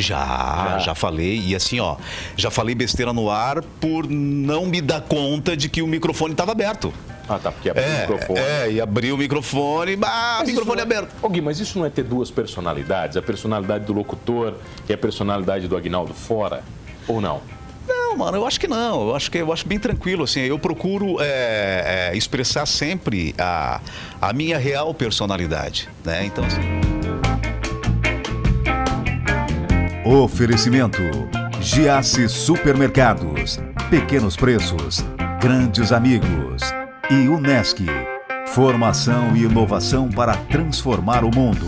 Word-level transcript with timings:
Já, 0.00 0.24
já, 0.24 0.78
já, 0.78 0.94
falei. 0.94 1.40
E 1.40 1.54
assim, 1.54 1.80
ó, 1.80 1.96
já 2.36 2.50
falei 2.50 2.74
besteira 2.74 3.12
no 3.12 3.30
ar 3.30 3.62
por 3.80 4.08
não 4.08 4.66
me 4.66 4.80
dar 4.80 5.00
conta 5.00 5.56
de 5.56 5.68
que 5.68 5.82
o 5.82 5.86
microfone 5.86 6.32
estava 6.32 6.52
aberto. 6.52 6.92
Ah, 7.28 7.38
tá, 7.38 7.52
porque 7.52 7.68
abriu 7.68 7.84
é, 7.84 7.96
o 7.96 8.00
microfone. 8.00 8.40
É, 8.40 8.72
e 8.72 8.80
abriu 8.80 9.14
o 9.14 9.18
microfone, 9.18 9.96
bah, 9.96 10.42
microfone 10.46 10.80
é... 10.80 10.82
aberto. 10.82 11.14
Ô 11.20 11.28
Gui, 11.28 11.42
mas 11.42 11.60
isso 11.60 11.78
não 11.78 11.84
é 11.84 11.90
ter 11.90 12.02
duas 12.02 12.30
personalidades? 12.30 13.16
A 13.18 13.22
personalidade 13.22 13.84
do 13.84 13.92
locutor 13.92 14.54
e 14.88 14.92
a 14.92 14.98
personalidade 14.98 15.68
do 15.68 15.76
Agnaldo 15.76 16.14
fora? 16.14 16.62
Ou 17.06 17.20
não? 17.20 17.42
Não, 17.86 18.16
mano, 18.16 18.38
eu 18.38 18.46
acho 18.46 18.58
que 18.58 18.66
não. 18.66 19.08
Eu 19.08 19.16
acho 19.16 19.30
que 19.30 19.38
eu 19.38 19.52
acho 19.52 19.66
bem 19.66 19.78
tranquilo, 19.78 20.24
assim. 20.24 20.40
Eu 20.40 20.58
procuro 20.58 21.16
é, 21.20 22.10
é, 22.12 22.16
expressar 22.16 22.66
sempre 22.66 23.34
a, 23.38 23.80
a 24.20 24.32
minha 24.32 24.58
real 24.58 24.94
personalidade, 24.94 25.88
né? 26.04 26.24
Então, 26.24 26.44
assim... 26.44 26.97
Oferecimento: 30.10 31.02
Giasse 31.60 32.30
Supermercados, 32.30 33.58
Pequenos 33.90 34.36
Preços, 34.36 35.04
Grandes 35.38 35.92
Amigos 35.92 36.62
e 37.10 37.28
Unesc. 37.28 37.84
Formação 38.46 39.36
e 39.36 39.42
inovação 39.42 40.08
para 40.08 40.34
transformar 40.34 41.24
o 41.24 41.30
mundo. 41.30 41.66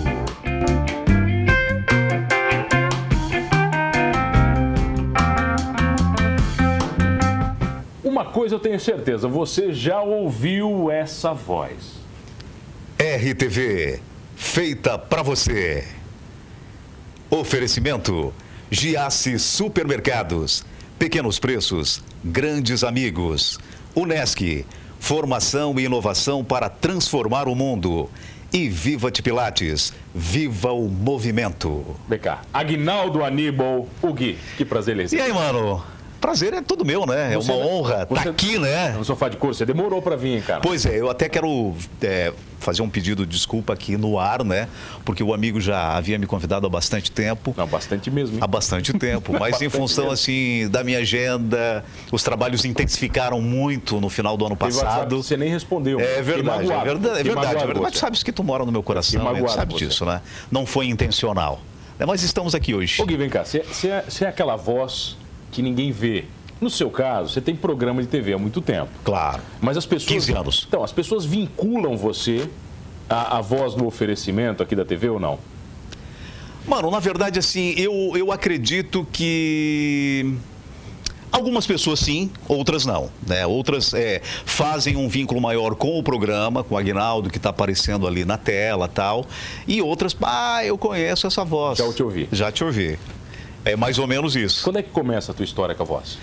Uma 8.03 8.25
coisa 8.25 8.55
eu 8.55 8.59
tenho 8.59 8.81
certeza, 8.81 9.29
você 9.29 9.75
já 9.75 10.01
ouviu 10.01 10.91
essa 10.91 11.35
voz. 11.35 12.01
RTV, 12.99 14.01
feita 14.35 14.99
para 14.99 15.23
você. 15.23 16.00
Oferecimento: 17.31 18.35
Giasse 18.69 19.39
Supermercados. 19.39 20.65
Pequenos 20.99 21.39
preços, 21.39 22.03
grandes 22.25 22.83
amigos. 22.83 23.57
Unesc, 23.95 24.67
formação 24.99 25.79
e 25.79 25.85
inovação 25.85 26.45
para 26.45 26.69
transformar 26.69 27.47
o 27.47 27.55
mundo. 27.55 28.11
E 28.53 28.69
Viva 28.69 29.13
de 29.13 29.23
Pilates, 29.23 29.93
viva 30.13 30.73
o 30.73 30.89
movimento. 30.89 31.97
Vem 32.09 32.19
cá, 32.19 32.43
Agnaldo 32.53 33.23
Aníbal, 33.23 33.89
o 34.03 34.13
Gui, 34.13 34.37
que 34.57 34.65
prazer 34.65 34.99
ele 34.99 35.15
E 35.15 35.21
aí, 35.21 35.33
mano? 35.33 35.85
Prazer 36.21 36.53
é 36.53 36.61
todo 36.61 36.85
meu, 36.85 37.07
né? 37.07 37.33
É 37.33 37.39
uma 37.39 37.55
honra 37.55 38.03
estar 38.03 38.25
tá 38.25 38.31
aqui, 38.31 38.59
né? 38.59 38.91
No 38.91 39.05
sofá 39.05 39.29
de 39.29 39.39
cor, 39.39 39.55
você 39.55 39.65
demorou 39.65 40.03
para 40.03 40.17
vir, 40.17 40.43
cara. 40.43 40.61
Pois 40.61 40.85
é, 40.85 41.01
eu 41.01 41.09
até 41.09 41.29
quero 41.29 41.75
é, 42.03 42.33
fazer 42.59 42.83
um 42.83 42.91
pedido 42.91 43.25
de 43.25 43.33
desculpa 43.33 43.73
aqui 43.73 43.97
no 43.97 44.19
ar, 44.19 44.45
né? 44.45 44.69
Porque 45.03 45.23
o 45.23 45.33
amigo 45.33 45.61
já 45.61 45.97
havia 45.97 46.19
me 46.19 46.27
convidado 46.27 46.67
há 46.67 46.71
bastante 46.71 47.11
tempo. 47.11 47.55
Não, 47.57 47.67
bastante 47.67 48.11
mesmo. 48.11 48.37
Hein? 48.37 48.43
Há 48.43 48.47
bastante 48.47 48.93
tempo, 48.93 49.33
mas 49.41 49.63
em 49.63 49.71
função 49.71 50.05
mesmo. 50.05 50.15
assim 50.15 50.69
da 50.71 50.85
minha 50.85 50.99
agenda, 50.99 51.83
os 52.13 52.23
trabalhos 52.23 52.67
intensificaram 52.67 53.41
muito 53.41 53.99
no 53.99 54.11
final 54.11 54.37
do 54.37 54.45
ano 54.45 54.57
passado. 54.57 55.23
Você 55.23 55.39
nem 55.39 55.49
respondeu. 55.49 55.99
É 56.01 56.21
verdade, 56.21 56.71
é 56.71 56.85
verdade, 56.85 57.21
é 57.21 57.23
verdade, 57.23 57.57
é 57.57 57.59
verdade. 57.59 57.81
Mas 57.81 57.93
tu 57.93 57.99
sabes 57.99 58.23
que 58.23 58.31
tu 58.31 58.45
mora 58.45 58.67
no 58.67 58.73
meu 58.73 58.83
coração, 58.83 59.33
né? 59.33 59.41
Tu 59.41 59.49
sabe 59.49 59.73
você. 59.73 59.87
disso, 59.87 60.05
né? 60.05 60.21
Não 60.51 60.67
foi 60.67 60.87
intencional. 60.87 61.63
Mas 62.07 62.23
estamos 62.23 62.55
aqui 62.55 62.75
hoje. 62.75 63.01
Ô 63.01 63.07
Gui, 63.07 63.17
vem 63.17 63.29
cá, 63.29 63.45
você 63.45 63.89
é, 63.89 64.05
é 64.23 64.27
aquela 64.27 64.57
voz 64.57 65.17
que 65.51 65.63
ninguém 65.63 65.91
vê. 65.93 66.25
No 66.61 66.69
seu 66.69 66.91
caso, 66.91 67.33
você 67.33 67.41
tem 67.41 67.57
programa 67.57 68.03
de 68.03 68.09
TV 68.09 68.35
há 68.35 68.39
muito 68.39 68.61
tempo. 68.61 68.91
Claro. 69.03 69.41
Mas 69.61 69.77
as 69.77 69.87
pessoas. 69.87 70.27
15 70.27 70.33
anos. 70.33 70.65
Então, 70.69 70.85
as 70.85 70.93
pessoas 70.93 71.25
vinculam 71.25 71.97
você 71.97 72.49
à, 73.09 73.39
à 73.39 73.41
voz 73.41 73.75
do 73.75 73.87
oferecimento 73.87 74.63
aqui 74.63 74.77
da 74.77 74.85
TV 74.85 75.09
ou 75.09 75.19
não? 75.19 75.39
Mano, 76.67 76.91
na 76.91 77.01
verdade, 77.01 77.39
assim, 77.39 77.75
eu, 77.77 78.13
eu 78.15 78.31
acredito 78.31 79.07
que. 79.11 80.35
Algumas 81.33 81.65
pessoas 81.65 82.01
sim, 82.01 82.29
outras 82.49 82.85
não. 82.85 83.09
Né? 83.27 83.47
Outras 83.47 83.95
é, 83.95 84.21
fazem 84.45 84.97
um 84.97 85.09
vínculo 85.09 85.41
maior 85.41 85.77
com 85.77 85.97
o 85.97 86.03
programa, 86.03 86.65
com 86.65 86.75
o 86.75 86.79
Agnaldo, 86.79 87.31
que 87.31 87.37
está 87.37 87.51
aparecendo 87.51 88.07
ali 88.07 88.25
na 88.25 88.37
tela 88.37 88.89
tal. 88.89 89.25
E 89.67 89.81
outras, 89.81 90.15
ah, 90.23 90.65
eu 90.65 90.77
conheço 90.77 91.29
essa 91.29 91.45
voz. 91.45 91.79
Já 91.79 91.93
te 91.93 92.03
ouvi. 92.03 92.29
Já 92.33 92.51
te 92.51 92.65
ouvi. 92.65 92.99
É 93.65 93.77
mais 93.77 93.99
ou 93.99 94.07
menos 94.07 94.37
isso. 94.37 94.65
Quando 94.65 94.79
é 94.79 94.83
que 94.83 94.91
começa 94.91 95.33
a 95.33 95.35
tua 95.35 95.45
história 95.45 95.75
com 95.75 95.83
a 95.83 95.87
voz? 95.87 96.19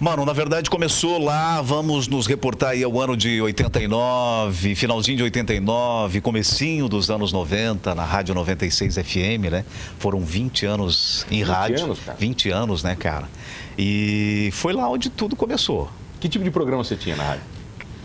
Mano, 0.00 0.24
na 0.24 0.32
verdade 0.32 0.70
começou 0.70 1.18
lá, 1.18 1.60
vamos 1.60 2.06
nos 2.06 2.28
reportar 2.28 2.70
aí 2.70 2.84
ao 2.84 3.00
ano 3.00 3.16
de 3.16 3.42
89, 3.42 4.76
finalzinho 4.76 5.16
de 5.16 5.24
89, 5.24 6.20
comecinho 6.20 6.88
dos 6.88 7.10
anos 7.10 7.32
90, 7.32 7.96
na 7.96 8.04
Rádio 8.04 8.32
96 8.32 8.94
FM, 8.94 9.50
né? 9.50 9.64
Foram 9.98 10.20
20 10.20 10.66
anos 10.66 11.26
em 11.28 11.38
20 11.38 11.48
rádio. 11.48 11.84
Anos, 11.84 11.98
cara. 11.98 12.16
20 12.16 12.50
anos, 12.50 12.82
né, 12.84 12.94
cara? 12.94 13.28
E 13.76 14.50
foi 14.52 14.72
lá 14.72 14.88
onde 14.88 15.10
tudo 15.10 15.34
começou. 15.34 15.90
Que 16.20 16.28
tipo 16.28 16.44
de 16.44 16.50
programa 16.52 16.84
você 16.84 16.94
tinha 16.94 17.16
na 17.16 17.24
rádio? 17.24 17.42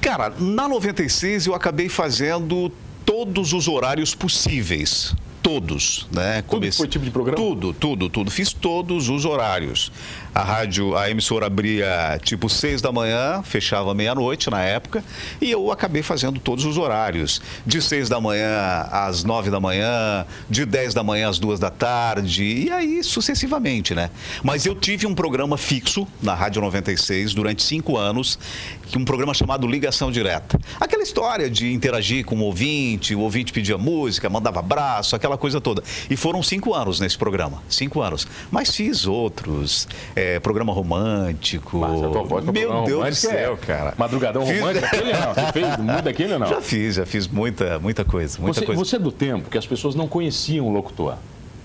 Cara, 0.02 0.34
na 0.40 0.68
96 0.68 1.46
eu 1.46 1.54
acabei 1.54 1.90
fazendo 1.90 2.72
todos 3.06 3.54
os 3.54 3.68
horários 3.68 4.16
possíveis 4.16 5.14
todos, 5.44 6.08
né? 6.12 6.42
Tudo 6.42 6.72
foi 6.72 6.88
tipo 6.88 7.04
de 7.04 7.12
programa? 7.12 7.36
Tudo, 7.36 7.74
tudo, 7.74 8.10
tudo. 8.10 8.32
Fiz 8.32 8.54
todos 8.54 9.10
os 9.10 9.26
horários. 9.26 9.92
A 10.36 10.42
rádio, 10.42 10.98
a 10.98 11.12
emissora 11.12 11.46
abria 11.46 12.20
tipo 12.24 12.50
seis 12.50 12.82
da 12.82 12.92
manhã, 12.92 13.44
fechava 13.44 13.94
meia-noite 13.94 14.50
na 14.50 14.62
época, 14.64 15.04
e 15.40 15.52
eu 15.52 15.72
acabei 15.72 16.02
fazendo 16.02 16.40
todos 16.40 16.66
os 16.66 16.76
horários. 16.76 17.40
De 17.64 17.80
seis 17.80 18.10
da 18.10 18.20
manhã 18.20 18.88
às 18.92 19.24
nove 19.24 19.52
da 19.52 19.60
manhã, 19.60 20.26
de 20.50 20.66
dez 20.66 20.92
da 20.92 21.04
manhã 21.04 21.30
às 21.30 21.38
duas 21.38 21.60
da 21.60 21.70
tarde, 21.70 22.44
e 22.44 22.72
aí 22.72 23.04
sucessivamente, 23.04 23.94
né? 23.94 24.10
Mas 24.42 24.66
eu 24.66 24.74
tive 24.74 25.06
um 25.06 25.14
programa 25.14 25.56
fixo 25.56 26.08
na 26.20 26.34
Rádio 26.34 26.64
96 26.64 27.36
durante 27.36 27.62
cinco 27.62 27.96
anos, 27.96 28.40
um 28.98 29.06
programa 29.06 29.36
chamado 29.36 29.68
Ligação 29.68 30.12
Direta. 30.12 30.60
Aquela 30.80 31.04
história 31.04 31.48
de 31.48 31.72
interagir 31.72 32.26
com 32.26 32.38
o 32.38 32.42
ouvinte, 32.42 33.14
o 33.14 33.20
ouvinte 33.20 33.54
pedia 33.54 33.78
música, 33.78 34.30
mandava 34.32 34.60
abraço, 34.60 35.16
aquela 35.16 35.38
coisa 35.38 35.62
toda. 35.62 35.84
E 36.10 36.18
foram 36.18 36.42
cinco 36.42 36.74
anos 36.74 37.00
nesse 37.00 37.18
programa, 37.18 37.62
cinco 37.70 38.02
anos. 38.02 38.28
Mas 38.52 38.76
fiz 38.76 39.06
outros, 39.06 39.88
é, 40.16 40.23
programa 40.40 40.74
romântico. 40.74 41.78
Mas 41.78 42.04
a 42.04 42.10
tua 42.10 42.24
voz 42.24 42.46
Meu 42.46 42.84
Deus 42.84 43.10
do 43.10 43.16
céu, 43.16 43.54
é. 43.62 43.66
cara. 43.66 43.94
Madrugadão 43.98 44.46
fiz... 44.46 44.60
romântico, 44.60 44.86
aquele 44.86 45.14
não? 45.14 45.34
Você 45.34 45.52
fez 45.52 45.78
muito 45.78 46.02
daquele 46.04 46.34
ou 46.34 46.40
não? 46.40 46.48
Já 46.48 46.62
fiz, 46.62 46.96
já 46.96 47.06
fiz 47.06 47.28
muita, 47.28 47.80
muita 47.80 48.04
coisa, 48.04 48.40
muita 48.40 48.60
você, 48.60 48.66
coisa. 48.66 48.84
Você 48.84 48.96
é 48.96 49.00
do 49.00 49.12
tempo 49.12 49.50
que 49.50 49.58
as 49.58 49.66
pessoas 49.66 49.96
não 49.96 50.08
conheciam 50.08 50.68
o 50.68 50.72
locutor. 50.72 51.16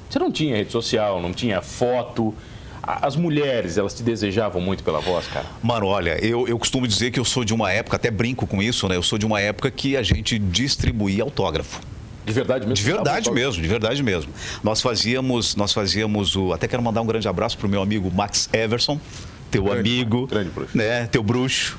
Você 0.09 0.19
não 0.19 0.33
tinha 0.33 0.57
rede 0.57 0.73
social, 0.73 1.21
não 1.21 1.33
tinha 1.33 1.61
foto, 1.61 2.35
as 2.83 3.17
mulheres, 3.17 3.77
elas 3.77 3.93
te 3.93 4.03
desejavam 4.03 4.63
muito 4.63 4.83
pela 4.83 5.01
voz, 5.01 5.27
cara? 5.27 5.45
Mano, 5.63 5.87
olha, 5.87 6.25
eu, 6.25 6.49
eu 6.49 6.59
costumo 6.59 6.89
dizer 6.89 7.11
que 7.11 7.21
eu 7.21 7.25
sou 7.25 7.45
de 7.45 7.53
uma 7.53 7.71
época, 7.71 7.97
até 7.97 8.11
brinco 8.11 8.47
com 8.47 8.63
isso, 8.63 8.89
né? 8.89 8.97
Eu 8.97 9.03
sou 9.03 9.19
de 9.19 9.27
uma 9.27 9.41
época 9.41 9.71
que 9.71 9.97
a 9.97 10.03
gente 10.03 10.39
distribuía 10.39 11.23
autógrafo. 11.23 11.81
De 12.29 12.35
verdade 12.35 12.67
mesmo? 12.67 12.75
De 12.75 12.83
verdade 12.83 13.31
mesmo, 13.31 13.63
de 13.63 13.69
verdade 13.69 14.03
mesmo. 14.03 14.33
Nós 14.63 14.83
fazíamos, 14.83 15.57
nós 15.57 15.73
fazíamos 15.73 16.37
o. 16.37 16.53
Até 16.53 16.69
quero 16.69 16.83
mandar 16.83 17.01
um 17.01 17.07
grande 17.07 17.27
abraço 17.27 17.57
pro 17.57 17.69
meu 17.69 17.81
amigo 17.81 18.11
Max 18.15 18.51
Everson, 18.53 19.01
teu 19.51 19.65
grande, 19.65 19.81
amigo, 19.81 20.27
grande 20.27 20.51
bruxo. 20.51 20.77
né? 20.77 21.07
Teu 21.07 21.23
bruxo. 21.23 21.79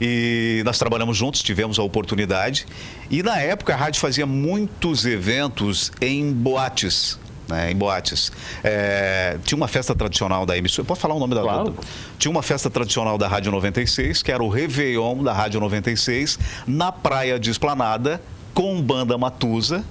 E 0.00 0.62
nós 0.64 0.78
trabalhamos 0.78 1.16
juntos, 1.16 1.42
tivemos 1.42 1.78
a 1.78 1.82
oportunidade. 1.82 2.66
E 3.10 3.22
na 3.22 3.38
época 3.38 3.74
a 3.74 3.76
rádio 3.76 4.00
fazia 4.00 4.24
muitos 4.24 5.04
eventos 5.04 5.92
em 6.00 6.32
boates 6.32 7.20
né, 7.52 7.70
em 7.70 7.76
boates. 7.76 8.32
É, 8.64 9.36
tinha 9.44 9.56
uma 9.56 9.68
festa 9.68 9.94
tradicional 9.94 10.46
da 10.46 10.56
emissora. 10.56 10.86
Pode 10.86 11.00
falar 11.00 11.14
o 11.14 11.18
nome 11.18 11.34
da 11.34 11.42
claro. 11.42 11.76
Tinha 12.18 12.30
uma 12.30 12.42
festa 12.42 12.70
tradicional 12.70 13.18
da 13.18 13.28
Rádio 13.28 13.52
96, 13.52 14.22
que 14.22 14.32
era 14.32 14.42
o 14.42 14.48
Réveillon 14.48 15.22
da 15.22 15.32
Rádio 15.32 15.60
96, 15.60 16.38
na 16.66 16.90
Praia 16.90 17.38
de 17.38 17.50
Esplanada, 17.50 18.20
com 18.54 18.80
banda 18.80 19.16
Matusa. 19.18 19.84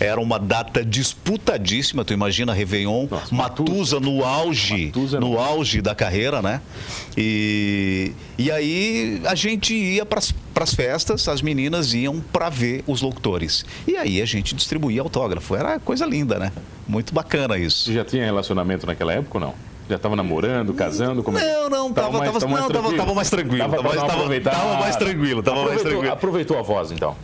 Era 0.00 0.20
uma 0.20 0.40
data 0.40 0.84
disputadíssima, 0.84 2.04
tu 2.04 2.12
imagina 2.12 2.52
Réveillon, 2.52 3.06
Nossa, 3.08 3.32
Matusa, 3.32 3.72
Matusa 3.96 4.00
no 4.00 4.24
auge, 4.24 4.86
Matusa 4.86 5.20
no 5.20 5.38
auge 5.38 5.80
da 5.80 5.94
carreira, 5.94 6.42
né? 6.42 6.60
E, 7.16 8.12
e 8.36 8.50
aí 8.50 9.22
a 9.24 9.36
gente 9.36 9.72
ia 9.72 10.04
para 10.04 10.18
as 10.18 10.74
festas, 10.74 11.28
as 11.28 11.40
meninas 11.40 11.94
iam 11.94 12.20
para 12.20 12.48
ver 12.48 12.82
os 12.88 13.02
locutores. 13.02 13.64
E 13.86 13.96
aí 13.96 14.20
a 14.20 14.24
gente 14.24 14.52
distribuía 14.54 15.00
autógrafo. 15.00 15.54
Era 15.54 15.78
coisa 15.78 16.04
linda, 16.04 16.40
né? 16.40 16.50
Muito 16.88 17.14
bacana 17.14 17.56
isso. 17.56 17.84
Você 17.84 17.94
já 17.94 18.04
tinha 18.04 18.24
relacionamento 18.24 18.86
naquela 18.86 19.12
época 19.12 19.38
ou 19.38 19.40
não? 19.40 19.54
Já 19.88 19.96
estava 19.96 20.16
namorando, 20.16 20.74
casando? 20.74 21.22
Como 21.22 21.38
é 21.38 21.44
não, 21.44 21.68
não, 21.68 21.92
tava, 21.92 22.18
tava, 22.18 22.30
mais, 22.30 22.42
não, 22.42 22.68
tava, 22.68 22.96
tava 22.96 23.14
mais 23.14 23.30
tranquilo. 23.30 23.58
Tava, 23.58 23.76
tava, 23.76 23.94
tava, 23.94 24.40
tava 24.40 24.80
mais 24.80 24.96
tranquilo, 24.96 25.42
tava 25.42 25.64
mais 25.66 25.82
tranquilo. 25.82 26.12
Aproveitou 26.12 26.58
a 26.58 26.62
voz, 26.62 26.90
então? 26.90 27.14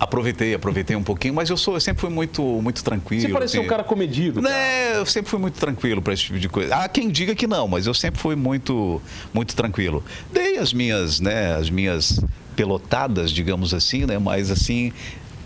Aproveitei, 0.00 0.54
aproveitei 0.54 0.96
um 0.96 1.02
pouquinho, 1.02 1.34
mas 1.34 1.50
eu 1.50 1.58
sou, 1.58 1.74
eu 1.74 1.80
sempre 1.80 2.00
fui 2.00 2.08
muito, 2.08 2.42
muito 2.42 2.82
tranquilo. 2.82 3.20
Você 3.20 3.28
parece 3.28 3.58
assim, 3.58 3.66
um 3.66 3.68
cara 3.68 3.84
comedido. 3.84 4.40
Cara. 4.40 4.54
Né, 4.54 4.96
eu 4.96 5.04
sempre 5.04 5.30
fui 5.30 5.38
muito 5.38 5.60
tranquilo 5.60 6.00
para 6.00 6.14
esse 6.14 6.22
tipo 6.22 6.38
de 6.38 6.48
coisa. 6.48 6.74
Há 6.74 6.88
quem 6.88 7.10
diga 7.10 7.34
que 7.34 7.46
não, 7.46 7.68
mas 7.68 7.86
eu 7.86 7.92
sempre 7.92 8.18
fui 8.18 8.34
muito, 8.34 9.02
muito 9.30 9.54
tranquilo. 9.54 10.02
Dei 10.32 10.56
as 10.56 10.72
minhas, 10.72 11.20
né, 11.20 11.54
as 11.54 11.68
minhas 11.68 12.18
pelotadas, 12.56 13.30
digamos 13.30 13.74
assim, 13.74 14.06
né, 14.06 14.18
mas 14.18 14.50
assim, 14.50 14.90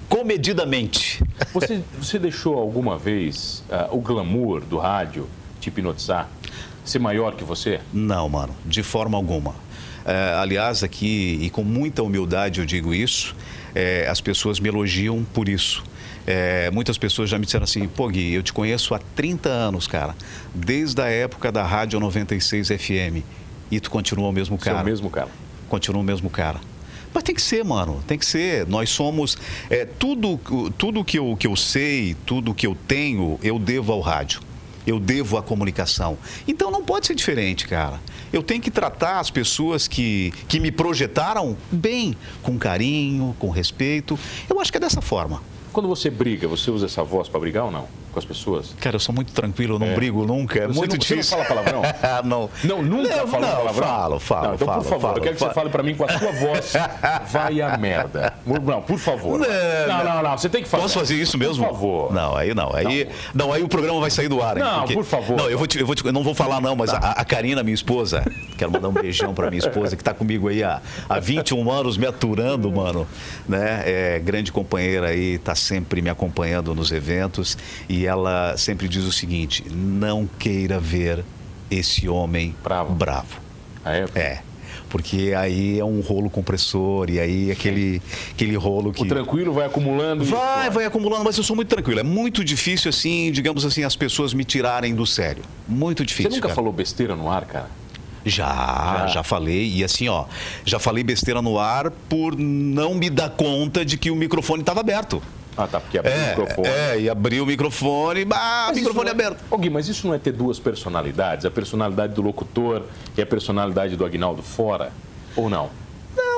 comedidamente. 0.08 1.20
Você, 1.52 1.82
você 2.00 2.16
deixou 2.20 2.56
alguma 2.56 2.96
vez 2.96 3.64
uh, 3.68 3.92
o 3.96 4.00
glamour 4.00 4.60
do 4.60 4.78
rádio 4.78 5.26
te 5.60 5.68
hipnotizar? 5.68 6.28
Ser 6.84 7.00
maior 7.00 7.34
que 7.34 7.42
você? 7.42 7.80
Não, 7.92 8.28
mano, 8.28 8.54
de 8.64 8.84
forma 8.84 9.18
alguma. 9.18 9.52
É, 10.04 10.34
aliás, 10.34 10.84
aqui, 10.84 11.40
e 11.42 11.50
com 11.50 11.64
muita 11.64 12.04
humildade 12.04 12.60
eu 12.60 12.66
digo 12.66 12.94
isso, 12.94 13.34
é, 13.74 14.06
as 14.08 14.20
pessoas 14.20 14.60
me 14.60 14.68
elogiam 14.68 15.24
por 15.32 15.48
isso. 15.48 15.82
É, 16.26 16.70
muitas 16.70 16.96
pessoas 16.96 17.28
já 17.28 17.38
me 17.38 17.44
disseram 17.44 17.64
assim, 17.64 17.86
pô 17.86 18.08
Gui, 18.08 18.32
eu 18.32 18.42
te 18.42 18.52
conheço 18.52 18.94
há 18.94 18.98
30 19.14 19.48
anos, 19.48 19.86
cara, 19.86 20.14
desde 20.54 21.00
a 21.02 21.06
época 21.06 21.52
da 21.52 21.62
Rádio 21.62 22.00
96 22.00 22.68
FM, 22.68 23.22
e 23.70 23.80
tu 23.80 23.90
continua 23.90 24.28
o 24.28 24.32
mesmo 24.32 24.56
cara. 24.56 24.82
O 24.82 24.84
mesmo 24.84 25.10
cara. 25.10 25.28
Continua 25.68 26.00
o 26.00 26.04
mesmo 26.04 26.30
cara. 26.30 26.60
Mas 27.12 27.22
tem 27.22 27.34
que 27.34 27.42
ser, 27.42 27.64
mano, 27.64 28.02
tem 28.06 28.18
que 28.18 28.26
ser. 28.26 28.66
Nós 28.66 28.90
somos. 28.90 29.38
É, 29.70 29.84
tudo 29.84 30.38
tudo 30.76 31.04
que, 31.04 31.18
eu, 31.18 31.36
que 31.38 31.46
eu 31.46 31.54
sei, 31.54 32.16
tudo 32.26 32.52
que 32.52 32.66
eu 32.66 32.76
tenho, 32.88 33.38
eu 33.42 33.58
devo 33.58 33.92
ao 33.92 34.00
rádio. 34.00 34.40
Eu 34.86 35.00
devo 35.00 35.36
à 35.36 35.42
comunicação. 35.42 36.18
Então 36.46 36.70
não 36.70 36.84
pode 36.84 37.06
ser 37.06 37.14
diferente, 37.14 37.66
cara. 37.66 38.00
Eu 38.32 38.42
tenho 38.42 38.60
que 38.60 38.70
tratar 38.70 39.20
as 39.20 39.30
pessoas 39.30 39.88
que, 39.88 40.32
que 40.48 40.60
me 40.60 40.70
projetaram 40.70 41.56
bem, 41.70 42.16
com 42.42 42.58
carinho, 42.58 43.34
com 43.38 43.50
respeito. 43.50 44.18
Eu 44.48 44.60
acho 44.60 44.70
que 44.70 44.78
é 44.78 44.80
dessa 44.80 45.00
forma. 45.00 45.42
Quando 45.72 45.88
você 45.88 46.10
briga, 46.10 46.46
você 46.46 46.70
usa 46.70 46.86
essa 46.86 47.02
voz 47.02 47.28
para 47.28 47.40
brigar 47.40 47.64
ou 47.64 47.70
não? 47.70 48.03
Com 48.14 48.20
as 48.20 48.24
pessoas? 48.24 48.76
Cara, 48.80 48.94
eu 48.94 49.00
sou 49.00 49.12
muito 49.12 49.32
tranquilo, 49.32 49.74
eu 49.74 49.78
não 49.80 49.88
é. 49.88 49.94
brigo 49.96 50.24
nunca. 50.24 50.60
É 50.60 50.68
você 50.68 50.78
muito 50.78 50.92
não, 50.92 50.98
difícil. 50.98 51.24
Você 51.24 51.36
não 51.36 51.44
fala 51.44 51.64
palavrão? 51.64 51.82
não. 52.24 52.50
Não, 52.62 52.80
nunca 52.80 53.16
não, 53.16 53.26
fala 53.26 53.46
não, 53.48 53.56
palavrão? 53.56 53.88
Falo, 53.88 54.20
falo, 54.20 54.46
não, 54.46 54.54
então, 54.54 54.66
falo, 54.68 54.82
por 54.82 54.88
favor, 54.88 55.00
falo, 55.00 55.16
eu 55.16 55.22
quero 55.22 55.34
que 55.34 55.40
falo. 55.40 55.50
você 55.50 55.54
fale 55.54 55.70
para 55.70 55.82
mim 55.82 55.94
com 55.96 56.04
a 56.04 56.08
sua 56.16 56.30
voz. 56.30 56.72
Vai 57.32 57.60
a 57.60 57.76
merda. 57.76 58.32
Não, 58.46 58.82
por 58.82 59.00
favor. 59.00 59.40
Não, 59.40 60.04
não, 60.04 60.22
não, 60.22 60.38
você 60.38 60.48
tem 60.48 60.62
que 60.62 60.68
fazer. 60.68 60.82
Posso 60.84 60.96
fazer 61.00 61.16
isso 61.16 61.36
mesmo? 61.36 61.64
Por 61.64 61.72
favor. 61.72 62.12
Não, 62.12 62.36
aí 62.36 62.54
não. 62.54 62.72
Aí, 62.72 63.08
não, 63.34 63.52
aí 63.52 63.64
o 63.64 63.68
programa 63.68 63.98
vai 63.98 64.10
sair 64.12 64.28
do 64.28 64.40
ar. 64.40 64.54
Não, 64.54 64.80
porque... 64.82 64.94
por 64.94 65.04
favor. 65.04 65.36
Não, 65.36 65.50
eu, 65.50 65.58
vou 65.58 65.66
te, 65.66 65.80
eu, 65.80 65.86
vou 65.86 65.96
te, 65.96 66.04
eu 66.04 66.12
não 66.12 66.22
vou 66.22 66.36
falar 66.36 66.60
não, 66.60 66.76
mas 66.76 66.94
a, 66.94 66.98
a 66.98 67.24
Karina, 67.24 67.64
minha 67.64 67.74
esposa, 67.74 68.24
quero 68.56 68.70
mandar 68.70 68.90
um 68.90 68.92
beijão 68.92 69.34
para 69.34 69.50
minha 69.50 69.58
esposa, 69.58 69.96
que 69.96 70.02
está 70.02 70.14
comigo 70.14 70.46
aí 70.46 70.62
há, 70.62 70.80
há 71.08 71.18
21 71.18 71.68
anos, 71.68 71.96
me 71.96 72.06
aturando, 72.06 72.70
mano. 72.70 73.08
Né? 73.48 73.82
É, 73.84 74.18
grande 74.20 74.52
companheira 74.52 75.08
aí, 75.08 75.34
está 75.34 75.56
sempre 75.56 76.00
me 76.00 76.10
acompanhando 76.10 76.76
nos 76.76 76.92
eventos 76.92 77.58
e 77.88 78.03
ela 78.04 78.56
sempre 78.56 78.88
diz 78.88 79.04
o 79.04 79.12
seguinte: 79.12 79.64
não 79.70 80.28
queira 80.38 80.78
ver 80.78 81.24
esse 81.70 82.08
homem 82.08 82.54
bravo. 82.62 82.94
bravo. 82.94 83.40
Ah, 83.84 83.96
é? 83.96 84.06
É. 84.14 84.42
Porque 84.88 85.34
aí 85.36 85.80
é 85.80 85.84
um 85.84 86.00
rolo 86.00 86.30
compressor 86.30 87.10
e 87.10 87.18
aí 87.18 87.50
aquele, 87.50 88.00
aquele 88.30 88.54
rolo 88.54 88.92
que. 88.92 89.02
O 89.02 89.06
tranquilo 89.06 89.52
vai 89.52 89.66
acumulando. 89.66 90.24
Vai, 90.24 90.70
vai 90.70 90.84
acumulando, 90.84 91.24
mas 91.24 91.36
eu 91.36 91.42
sou 91.42 91.56
muito 91.56 91.68
tranquilo. 91.68 91.98
É 91.98 92.04
muito 92.04 92.44
difícil, 92.44 92.90
assim, 92.90 93.32
digamos 93.32 93.64
assim, 93.64 93.82
as 93.82 93.96
pessoas 93.96 94.32
me 94.32 94.44
tirarem 94.44 94.94
do 94.94 95.04
sério. 95.04 95.42
Muito 95.66 96.04
difícil. 96.04 96.30
Você 96.30 96.36
nunca 96.36 96.48
cara. 96.48 96.54
falou 96.54 96.72
besteira 96.72 97.16
no 97.16 97.28
ar, 97.28 97.44
cara? 97.44 97.68
Já, 98.24 99.00
já, 99.00 99.06
já, 99.08 99.22
falei. 99.22 99.68
E 99.68 99.84
assim, 99.84 100.08
ó, 100.08 100.26
já 100.64 100.78
falei 100.78 101.02
besteira 101.02 101.42
no 101.42 101.58
ar 101.58 101.90
por 101.90 102.36
não 102.38 102.94
me 102.94 103.10
dar 103.10 103.30
conta 103.30 103.84
de 103.84 103.98
que 103.98 104.10
o 104.10 104.16
microfone 104.16 104.62
estava 104.62 104.80
aberto. 104.80 105.20
Ah, 105.56 105.66
tá, 105.68 105.80
porque 105.80 105.98
abriu 105.98 106.14
é, 106.14 106.24
o 106.24 106.28
microfone. 106.28 106.68
É, 106.68 107.00
e 107.00 107.08
abriu 107.08 107.44
o 107.44 107.46
microfone, 107.46 108.24
bah, 108.24 108.72
microfone 108.74 109.08
é... 109.08 109.12
aberto. 109.12 109.44
Ô 109.50 109.56
Gui, 109.56 109.70
mas 109.70 109.88
isso 109.88 110.06
não 110.06 110.14
é 110.14 110.18
ter 110.18 110.32
duas 110.32 110.58
personalidades? 110.58 111.46
A 111.46 111.50
personalidade 111.50 112.12
do 112.12 112.22
locutor 112.22 112.82
e 113.16 113.22
a 113.22 113.26
personalidade 113.26 113.96
do 113.96 114.04
Agnaldo 114.04 114.42
fora? 114.42 114.90
Ou 115.36 115.48
não? 115.48 115.70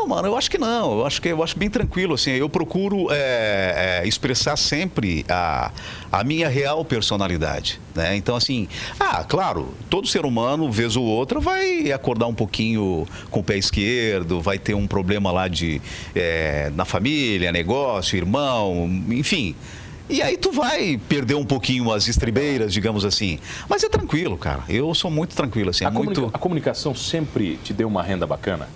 Não, 0.07 0.15
mano, 0.15 0.29
eu 0.29 0.37
acho 0.37 0.49
que 0.49 0.57
não. 0.57 1.01
Eu 1.01 1.07
acho 1.07 1.21
que 1.21 1.29
eu 1.29 1.43
acho 1.43 1.59
bem 1.59 1.69
tranquilo, 1.69 2.15
assim. 2.15 2.31
Eu 2.31 2.49
procuro 2.49 3.09
é, 3.11 4.03
é, 4.05 4.09
expressar 4.09 4.57
sempre 4.57 5.27
a, 5.29 5.73
a 6.13 6.23
minha 6.23 6.49
real 6.49 6.85
personalidade, 6.85 7.81
né? 7.93 8.15
Então, 8.15 8.37
assim, 8.37 8.69
ah, 9.01 9.25
claro, 9.29 9.75
todo 9.91 10.07
ser 10.07 10.25
humano, 10.25 10.71
vez 10.71 10.95
ou 10.95 11.05
outra, 11.05 11.41
vai 11.41 11.91
acordar 11.91 12.29
um 12.29 12.35
pouquinho 12.35 13.05
com 13.33 13.41
o 13.41 13.43
pé 13.43 13.59
esquerdo, 13.59 14.41
vai 14.41 14.61
ter 14.61 14.75
um 14.75 14.87
problema 14.87 15.33
lá 15.33 15.49
de 15.49 15.83
é, 16.15 16.71
na 16.77 16.85
família, 16.85 17.51
negócio, 17.51 18.17
irmão, 18.17 18.89
enfim. 19.09 19.57
E 20.09 20.23
aí 20.23 20.37
tu 20.37 20.53
vai 20.53 21.01
perder 21.09 21.35
um 21.35 21.45
pouquinho 21.45 21.91
as 21.91 22.07
estribeiras, 22.07 22.73
digamos 22.73 23.05
assim. 23.05 23.41
Mas 23.69 23.83
é 23.83 23.89
tranquilo, 23.89 24.39
cara. 24.39 24.63
Eu 24.69 24.95
sou 24.95 25.11
muito 25.11 25.35
tranquilo, 25.35 25.71
assim. 25.71 25.85
É 25.85 25.89
a, 25.89 25.91
muito... 25.91 26.15
comunica 26.15 26.37
a 26.37 26.39
comunicação 26.39 26.95
sempre 26.95 27.57
te 27.65 27.73
deu 27.73 27.89
uma 27.89 28.05
renda 28.05 28.25
bacana? 28.25 28.69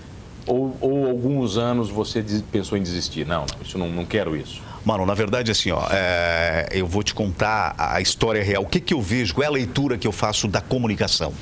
Ou, 0.50 0.76
ou 0.80 1.06
alguns 1.08 1.56
anos 1.56 1.90
você 1.90 2.24
pensou 2.50 2.76
em 2.76 2.82
desistir? 2.82 3.24
Não, 3.24 3.46
não, 3.46 3.62
isso 3.64 3.78
não, 3.78 3.88
não 3.88 4.04
quero 4.04 4.36
isso. 4.36 4.60
Mano, 4.84 5.06
na 5.06 5.14
verdade, 5.14 5.48
assim, 5.48 5.70
ó, 5.70 5.86
é, 5.92 6.68
eu 6.72 6.88
vou 6.88 7.04
te 7.04 7.14
contar 7.14 7.74
a 7.78 8.00
história 8.00 8.42
real. 8.42 8.64
O 8.64 8.66
que, 8.66 8.80
que 8.80 8.92
eu 8.92 9.00
vejo, 9.00 9.32
qual 9.32 9.44
é 9.44 9.46
a 9.46 9.50
leitura 9.50 9.96
que 9.96 10.08
eu 10.08 10.12
faço 10.12 10.48
da 10.48 10.60
comunicação. 10.60 11.32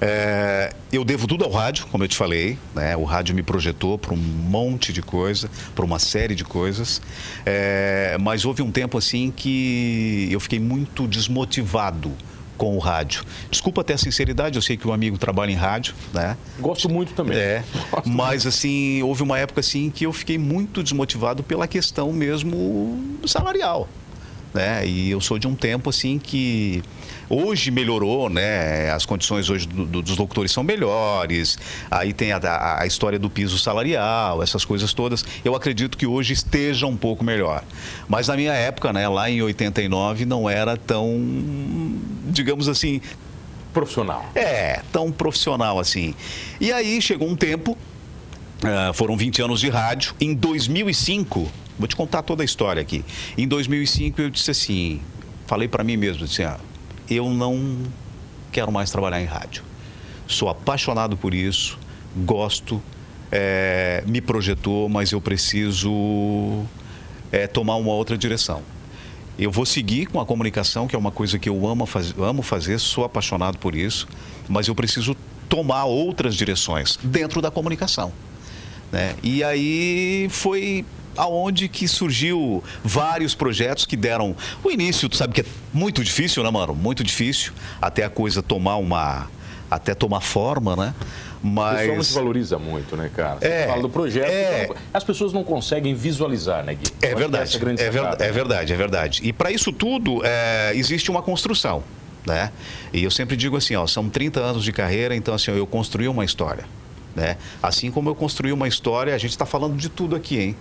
É, 0.00 0.72
eu 0.90 1.04
devo 1.04 1.28
tudo 1.28 1.44
ao 1.44 1.50
rádio, 1.52 1.86
como 1.86 2.02
eu 2.02 2.08
te 2.08 2.16
falei, 2.16 2.58
né? 2.74 2.96
O 2.96 3.04
rádio 3.04 3.36
me 3.36 3.42
projetou 3.42 3.96
para 3.96 4.14
um 4.14 4.16
monte 4.16 4.92
de 4.92 5.02
coisa, 5.02 5.48
para 5.72 5.84
uma 5.84 6.00
série 6.00 6.34
de 6.34 6.42
coisas. 6.42 7.00
É, 7.46 8.16
mas 8.18 8.44
houve 8.44 8.62
um 8.62 8.72
tempo 8.72 8.98
assim 8.98 9.30
que 9.30 10.28
eu 10.28 10.40
fiquei 10.40 10.58
muito 10.58 11.06
desmotivado 11.06 12.10
com 12.60 12.76
o 12.76 12.78
rádio. 12.78 13.24
Desculpa 13.50 13.80
até 13.80 13.94
a 13.94 13.98
sinceridade, 13.98 14.56
eu 14.56 14.60
sei 14.60 14.76
que 14.76 14.86
o 14.86 14.92
amigo 14.92 15.16
trabalha 15.16 15.50
em 15.50 15.54
rádio, 15.54 15.94
né? 16.12 16.36
Gosto 16.58 16.90
muito 16.90 17.14
também. 17.14 17.38
É, 17.38 17.64
mas 18.04 18.46
assim, 18.46 19.02
houve 19.02 19.22
uma 19.22 19.38
época 19.38 19.60
assim 19.60 19.88
que 19.88 20.04
eu 20.04 20.12
fiquei 20.12 20.36
muito 20.36 20.82
desmotivado 20.82 21.42
pela 21.42 21.66
questão 21.66 22.12
mesmo 22.12 23.18
salarial 23.26 23.88
né? 24.52 24.86
E 24.86 25.10
eu 25.10 25.20
sou 25.20 25.38
de 25.38 25.46
um 25.46 25.54
tempo 25.54 25.90
assim 25.90 26.18
que 26.18 26.82
hoje 27.28 27.70
melhorou, 27.70 28.28
né? 28.28 28.90
As 28.90 29.06
condições 29.06 29.48
hoje 29.48 29.66
do, 29.66 29.86
do, 29.86 30.02
dos 30.02 30.16
locutores 30.16 30.50
são 30.50 30.64
melhores. 30.64 31.58
Aí 31.90 32.12
tem 32.12 32.32
a, 32.32 32.40
a, 32.80 32.86
história 32.86 33.18
do 33.18 33.30
piso 33.30 33.58
salarial, 33.58 34.42
essas 34.42 34.64
coisas 34.64 34.92
todas. 34.92 35.24
Eu 35.44 35.54
acredito 35.54 35.96
que 35.96 36.06
hoje 36.06 36.32
esteja 36.32 36.86
um 36.86 36.96
pouco 36.96 37.22
melhor. 37.22 37.62
Mas 38.08 38.28
na 38.28 38.36
minha 38.36 38.52
época, 38.52 38.92
né? 38.92 39.08
Lá 39.08 39.30
em 39.30 39.40
89 39.40 40.24
não 40.24 40.50
era 40.50 40.76
tão, 40.76 41.16
digamos 42.28 42.68
assim, 42.68 43.00
profissional. 43.72 44.28
É, 44.34 44.80
tão 44.92 45.12
profissional 45.12 45.78
assim. 45.78 46.14
E 46.60 46.72
aí 46.72 47.00
chegou 47.00 47.28
um 47.28 47.36
tempo, 47.36 47.78
uh, 48.62 48.92
foram 48.92 49.16
20 49.16 49.42
anos 49.42 49.60
de 49.60 49.68
rádio. 49.68 50.14
Em 50.20 50.34
2005 50.34 51.50
Vou 51.78 51.88
te 51.88 51.96
contar 51.96 52.22
toda 52.22 52.42
a 52.42 52.44
história 52.44 52.80
aqui. 52.82 53.04
Em 53.36 53.48
2005 53.48 54.20
eu 54.20 54.30
disse 54.30 54.50
assim, 54.50 55.00
falei 55.46 55.68
para 55.68 55.82
mim 55.82 55.96
mesmo, 55.96 56.26
disse, 56.26 56.42
ah, 56.42 56.58
eu 57.08 57.28
não 57.30 57.78
quero 58.52 58.70
mais 58.70 58.90
trabalhar 58.90 59.20
em 59.20 59.26
rádio. 59.26 59.62
Sou 60.26 60.48
apaixonado 60.48 61.16
por 61.16 61.34
isso, 61.34 61.78
gosto, 62.16 62.82
é, 63.32 64.02
me 64.06 64.20
projetou, 64.20 64.88
mas 64.88 65.12
eu 65.12 65.20
preciso 65.20 66.64
é, 67.32 67.46
tomar 67.46 67.76
uma 67.76 67.92
outra 67.92 68.16
direção. 68.16 68.62
Eu 69.38 69.50
vou 69.50 69.64
seguir 69.64 70.06
com 70.06 70.20
a 70.20 70.26
comunicação, 70.26 70.86
que 70.86 70.94
é 70.94 70.98
uma 70.98 71.10
coisa 71.10 71.38
que 71.38 71.48
eu 71.48 71.66
amo, 71.66 71.86
faz, 71.86 72.14
amo 72.18 72.42
fazer, 72.42 72.78
sou 72.78 73.04
apaixonado 73.04 73.58
por 73.58 73.74
isso, 73.74 74.06
mas 74.48 74.68
eu 74.68 74.74
preciso 74.74 75.16
tomar 75.48 75.84
outras 75.84 76.36
direções 76.36 76.98
dentro 77.02 77.40
da 77.40 77.50
comunicação. 77.50 78.12
Né? 78.92 79.14
E 79.22 79.42
aí 79.42 80.28
foi 80.30 80.84
aonde 81.20 81.68
que 81.68 81.86
surgiu 81.86 82.64
vários 82.82 83.34
projetos 83.34 83.84
que 83.84 83.94
deram 83.94 84.34
o 84.64 84.70
início, 84.70 85.06
tu 85.06 85.16
sabe 85.16 85.34
que 85.34 85.42
é 85.42 85.44
muito 85.70 86.02
difícil, 86.02 86.42
né, 86.42 86.50
mano? 86.50 86.74
Muito 86.74 87.04
difícil 87.04 87.52
até 87.80 88.04
a 88.04 88.08
coisa 88.08 88.42
tomar 88.42 88.76
uma 88.76 89.28
até 89.70 89.94
tomar 89.94 90.20
forma, 90.20 90.74
né? 90.74 90.94
Mas... 91.42 91.74
O 91.74 91.78
pessoal 91.78 91.96
não 91.96 92.02
se 92.02 92.14
valoriza 92.14 92.58
muito, 92.58 92.96
né, 92.96 93.10
cara? 93.14 93.38
Você 93.38 93.46
é, 93.46 93.66
fala 93.68 93.82
do 93.82 93.88
projeto, 93.88 94.28
é... 94.28 94.64
Então, 94.64 94.76
as 94.92 95.04
pessoas 95.04 95.32
não 95.32 95.44
conseguem 95.44 95.94
visualizar, 95.94 96.64
né, 96.64 96.74
Gui? 96.74 96.90
É 97.02 97.14
verdade, 97.14 97.56
é, 97.56 97.84
é, 97.84 97.90
ver, 97.90 98.02
é, 98.18 98.32
verdade, 98.32 98.72
é 98.72 98.76
verdade. 98.76 99.20
E 99.22 99.32
para 99.32 99.52
isso 99.52 99.70
tudo, 99.70 100.22
é, 100.24 100.72
existe 100.74 101.10
uma 101.10 101.22
construção, 101.22 101.84
né? 102.26 102.50
E 102.92 103.04
eu 103.04 103.10
sempre 103.10 103.36
digo 103.36 103.56
assim, 103.56 103.76
ó, 103.76 103.86
são 103.86 104.08
30 104.08 104.40
anos 104.40 104.64
de 104.64 104.72
carreira, 104.72 105.14
então 105.14 105.34
assim, 105.34 105.52
ó, 105.52 105.54
eu 105.54 105.66
construí 105.66 106.08
uma 106.08 106.24
história. 106.24 106.64
Né? 107.14 107.36
Assim 107.62 107.90
como 107.90 108.08
eu 108.08 108.14
construí 108.14 108.52
uma 108.52 108.68
história, 108.68 109.14
a 109.14 109.18
gente 109.18 109.32
está 109.32 109.44
falando 109.44 109.76
de 109.76 109.88
tudo 109.88 110.14
aqui, 110.14 110.38
hein? 110.38 110.56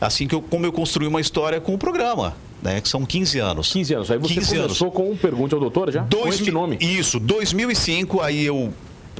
Assim 0.00 0.26
que 0.26 0.34
eu, 0.34 0.42
como 0.42 0.66
eu 0.66 0.72
construí 0.72 1.06
uma 1.06 1.20
história 1.20 1.60
com 1.60 1.74
o 1.74 1.78
programa, 1.78 2.36
né? 2.62 2.80
Que 2.80 2.88
são 2.88 3.04
15 3.04 3.38
anos. 3.38 3.72
15 3.72 3.94
anos. 3.94 4.10
Aí 4.10 4.18
você 4.18 4.34
começou 4.34 4.90
com 4.90 5.10
um 5.10 5.16
Pergunte 5.16 5.54
ao 5.54 5.60
Doutor 5.60 5.90
já? 5.90 6.02
Dois, 6.02 6.36
com 6.36 6.42
esse 6.42 6.50
nome? 6.50 6.76
Isso, 6.80 7.18
2005, 7.18 8.20
aí 8.20 8.44
eu 8.44 8.72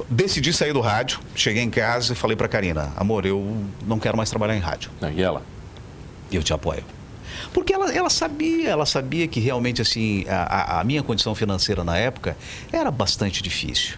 decidi 0.09 0.53
sair 0.53 0.73
do 0.73 0.81
rádio, 0.81 1.19
cheguei 1.35 1.63
em 1.63 1.69
casa 1.69 2.13
e 2.13 2.15
falei 2.15 2.35
para 2.35 2.47
Karina, 2.47 2.91
amor, 2.97 3.25
eu 3.25 3.55
não 3.87 3.97
quero 3.97 4.17
mais 4.17 4.29
trabalhar 4.29 4.55
em 4.55 4.59
rádio. 4.59 4.91
E 5.15 5.21
ela? 5.21 5.41
Eu 6.31 6.43
te 6.43 6.53
apoio. 6.53 6.83
Porque 7.53 7.73
ela, 7.73 7.91
ela 7.93 8.09
sabia, 8.09 8.69
ela 8.69 8.85
sabia 8.85 9.27
que 9.27 9.39
realmente 9.39 9.81
assim, 9.81 10.25
a, 10.27 10.79
a 10.79 10.83
minha 10.83 11.01
condição 11.01 11.33
financeira 11.33 11.83
na 11.83 11.97
época 11.97 12.35
era 12.71 12.91
bastante 12.91 13.41
difícil 13.41 13.97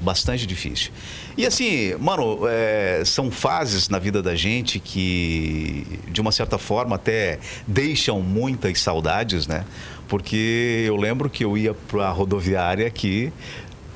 bastante 0.00 0.46
difícil. 0.46 0.90
E 1.36 1.46
assim, 1.46 1.94
mano, 1.98 2.40
é, 2.48 3.02
são 3.04 3.30
fases 3.30 3.88
na 3.88 3.98
vida 3.98 4.22
da 4.22 4.34
gente 4.34 4.78
que, 4.78 5.86
de 6.10 6.20
uma 6.20 6.32
certa 6.32 6.58
forma, 6.58 6.96
até 6.96 7.38
deixam 7.66 8.20
muitas 8.20 8.80
saudades, 8.80 9.46
né? 9.46 9.64
Porque 10.08 10.84
eu 10.86 10.96
lembro 10.96 11.28
que 11.28 11.44
eu 11.44 11.56
ia 11.58 11.74
para 11.74 12.08
a 12.08 12.10
rodoviária 12.10 12.86
aqui, 12.86 13.32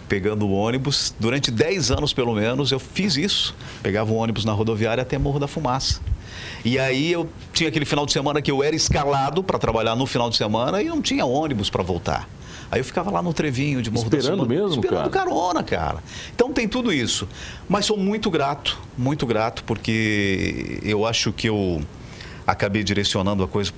pegando 0.09 0.47
o 0.47 0.53
ônibus, 0.53 1.15
durante 1.21 1.51
10 1.51 1.93
anos 1.93 2.13
pelo 2.13 2.35
menos, 2.35 2.73
eu 2.73 2.81
fiz 2.81 3.17
isso. 3.17 3.55
Pegava 3.83 4.13
o 4.13 4.17
ônibus 4.17 4.45
na 4.45 4.53
rodoviária 4.53 5.03
até 5.03 5.17
Morro 5.19 5.39
da 5.39 5.47
Fumaça. 5.47 6.01
E 6.65 6.79
aí 6.79 7.13
eu 7.13 7.29
tinha 7.53 7.69
aquele 7.69 7.85
final 7.85 8.05
de 8.05 8.13
semana 8.13 8.43
que 8.43 8.51
eu 8.51 8.63
era 8.63 8.75
escalado 8.75 9.43
para 9.43 9.59
trabalhar 9.59 9.95
no 9.95 10.07
final 10.07 10.29
de 10.29 10.37
semana 10.37 10.83
e 10.83 10.87
não 10.87 11.01
tinha 11.01 11.25
ônibus 11.25 11.71
para 11.71 11.83
voltar. 11.83 12.29
Aí 12.71 12.81
eu 12.81 12.85
ficava 12.85 13.11
lá 13.11 13.21
no 13.21 13.33
trevinho 13.33 13.83
de 13.83 13.91
Morro 13.91 14.07
Esperando 14.07 14.43
da 14.43 14.49
mesmo, 14.49 14.69
esperando 14.81 15.11
cara? 15.11 15.27
carona, 15.27 15.63
cara. 15.63 15.99
Então 16.35 16.53
tem 16.53 16.69
tudo 16.69 16.93
isso. 16.93 17.27
Mas 17.69 17.85
sou 17.87 17.97
muito 17.97 18.31
grato, 18.31 18.79
muito 18.97 19.27
grato, 19.27 19.65
porque 19.65 20.79
eu 20.85 21.05
acho 21.05 21.33
que 21.33 21.49
eu 21.49 21.81
acabei 22.47 22.85
direcionando 22.85 23.43
a 23.43 23.49
coisa, 23.49 23.73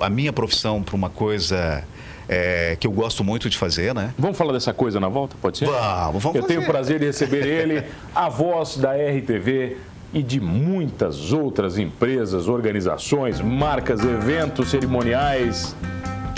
a 0.00 0.10
minha 0.10 0.32
profissão 0.32 0.82
para 0.82 0.96
uma 0.96 1.08
coisa 1.08 1.84
é, 2.28 2.76
que 2.78 2.86
eu 2.86 2.90
gosto 2.90 3.22
muito 3.22 3.48
de 3.48 3.56
fazer, 3.56 3.94
né? 3.94 4.12
Vamos 4.18 4.36
falar 4.36 4.52
dessa 4.52 4.72
coisa 4.74 4.98
na 4.98 5.08
volta, 5.08 5.36
pode 5.40 5.58
ser? 5.58 5.66
Vamos, 5.66 6.22
vamos 6.22 6.36
Eu 6.38 6.42
tenho 6.42 6.60
o 6.60 6.62
fazer. 6.62 6.72
prazer 6.72 6.98
de 6.98 7.06
receber 7.06 7.46
ele, 7.46 7.84
a 8.14 8.28
voz 8.28 8.76
da 8.76 8.94
RTV 8.94 9.76
e 10.12 10.22
de 10.22 10.40
muitas 10.40 11.32
outras 11.32 11.78
empresas, 11.78 12.48
organizações, 12.48 13.40
marcas, 13.40 14.00
eventos 14.00 14.70
cerimoniais. 14.70 15.76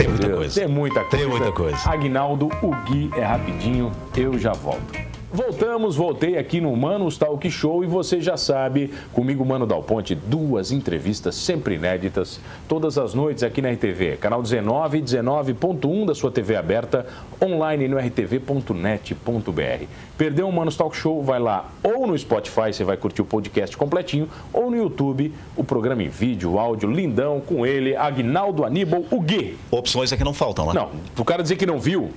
Tem 0.00 0.08
muita 0.08 0.30
coisa. 0.30 0.60
Tem 0.60 0.68
muita 0.68 1.04
coisa. 1.04 1.16
Tem 1.16 1.26
muita 1.26 1.52
coisa. 1.52 1.90
Agnaldo, 1.90 2.48
o 2.62 2.70
Gui 2.86 3.10
é 3.14 3.22
rapidinho, 3.22 3.92
eu 4.16 4.38
já 4.38 4.52
volto. 4.52 5.09
Voltamos, 5.32 5.94
voltei 5.94 6.36
aqui 6.36 6.60
no 6.60 6.74
Manos 6.74 7.16
Talk 7.16 7.48
Show 7.48 7.84
e 7.84 7.86
você 7.86 8.20
já 8.20 8.36
sabe, 8.36 8.92
comigo, 9.12 9.44
Mano 9.44 9.64
Dal 9.64 9.80
Ponte, 9.80 10.12
duas 10.12 10.72
entrevistas 10.72 11.36
sempre 11.36 11.76
inéditas, 11.76 12.40
todas 12.68 12.98
as 12.98 13.14
noites 13.14 13.44
aqui 13.44 13.62
na 13.62 13.70
RTV, 13.70 14.16
canal 14.16 14.42
19 14.42 14.98
e 14.98 15.02
19.1 15.02 16.04
da 16.04 16.16
sua 16.16 16.32
TV 16.32 16.56
aberta, 16.56 17.06
online 17.40 17.86
no 17.86 17.96
rtv.net.br. 17.96 19.84
Perdeu 20.18 20.48
o 20.48 20.52
Manos 20.52 20.76
Talk 20.76 20.96
Show? 20.96 21.22
Vai 21.22 21.38
lá 21.38 21.70
ou 21.80 22.08
no 22.08 22.18
Spotify, 22.18 22.72
você 22.72 22.82
vai 22.82 22.96
curtir 22.96 23.22
o 23.22 23.24
podcast 23.24 23.76
completinho, 23.76 24.28
ou 24.52 24.68
no 24.68 24.76
YouTube, 24.76 25.32
o 25.56 25.62
programa 25.62 26.02
em 26.02 26.08
vídeo, 26.08 26.58
áudio, 26.58 26.90
lindão, 26.90 27.40
com 27.40 27.64
ele, 27.64 27.94
Agnaldo 27.94 28.64
Aníbal, 28.64 29.04
o 29.12 29.20
Gui. 29.20 29.56
Opções 29.70 30.12
aqui 30.12 30.24
não 30.24 30.34
faltam, 30.34 30.66
né? 30.66 30.72
Não, 30.74 30.90
pro 31.14 31.24
cara 31.24 31.40
dizer 31.40 31.54
que 31.54 31.66
não 31.66 31.78
viu, 31.78 32.10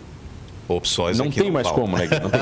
Opções 0.67 1.17
não 1.17 1.29
tem 1.29 1.51
mais 1.51 1.67
faltam. 1.67 1.83
como, 1.85 1.97
né, 1.97 2.07
Gui? 2.07 2.19
Não 2.19 2.29
tem. 2.29 2.41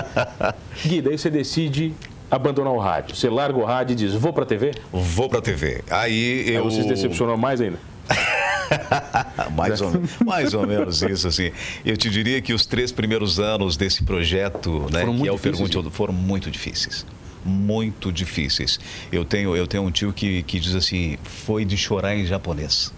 Gui, 0.85 1.01
daí 1.01 1.17
você 1.17 1.29
decide 1.29 1.93
abandonar 2.29 2.71
o 2.73 2.77
rádio. 2.79 3.15
Você 3.15 3.29
larga 3.29 3.57
o 3.57 3.65
rádio 3.65 3.93
e 3.93 3.95
diz, 3.95 4.13
vou 4.13 4.31
pra 4.31 4.45
TV? 4.45 4.71
Vou 4.91 5.27
pra 5.27 5.41
TV. 5.41 5.83
Aí 5.89 6.45
Aí 6.47 6.53
eu. 6.53 6.63
você 6.63 6.83
se 6.83 6.87
decepcionou 6.87 7.35
mais 7.37 7.59
ainda. 7.59 7.77
mais, 9.55 9.81
ou, 9.81 9.91
mais 10.25 10.53
ou 10.53 10.65
menos 10.67 11.01
isso, 11.01 11.27
assim. 11.27 11.51
Eu 11.85 11.97
te 11.97 12.09
diria 12.09 12.41
que 12.41 12.53
os 12.53 12.65
três 12.65 12.91
primeiros 12.91 13.39
anos 13.39 13.75
desse 13.77 14.03
projeto, 14.03 14.87
né, 14.91 14.99
Foram 15.01 15.13
que 15.13 15.19
muito 15.19 15.29
é 15.29 15.31
o 15.31 15.35
difíceis, 15.35 15.69
Pergunte, 15.69 15.95
foram 15.95 16.13
muito 16.13 16.49
difíceis. 16.51 17.05
Muito 17.43 18.11
difíceis. 18.11 18.79
Eu 19.11 19.25
tenho, 19.25 19.55
eu 19.55 19.65
tenho 19.65 19.83
um 19.83 19.91
tio 19.91 20.13
que, 20.13 20.43
que 20.43 20.59
diz 20.59 20.75
assim, 20.75 21.17
foi 21.23 21.65
de 21.65 21.75
chorar 21.75 22.15
em 22.15 22.25
japonês. 22.25 22.93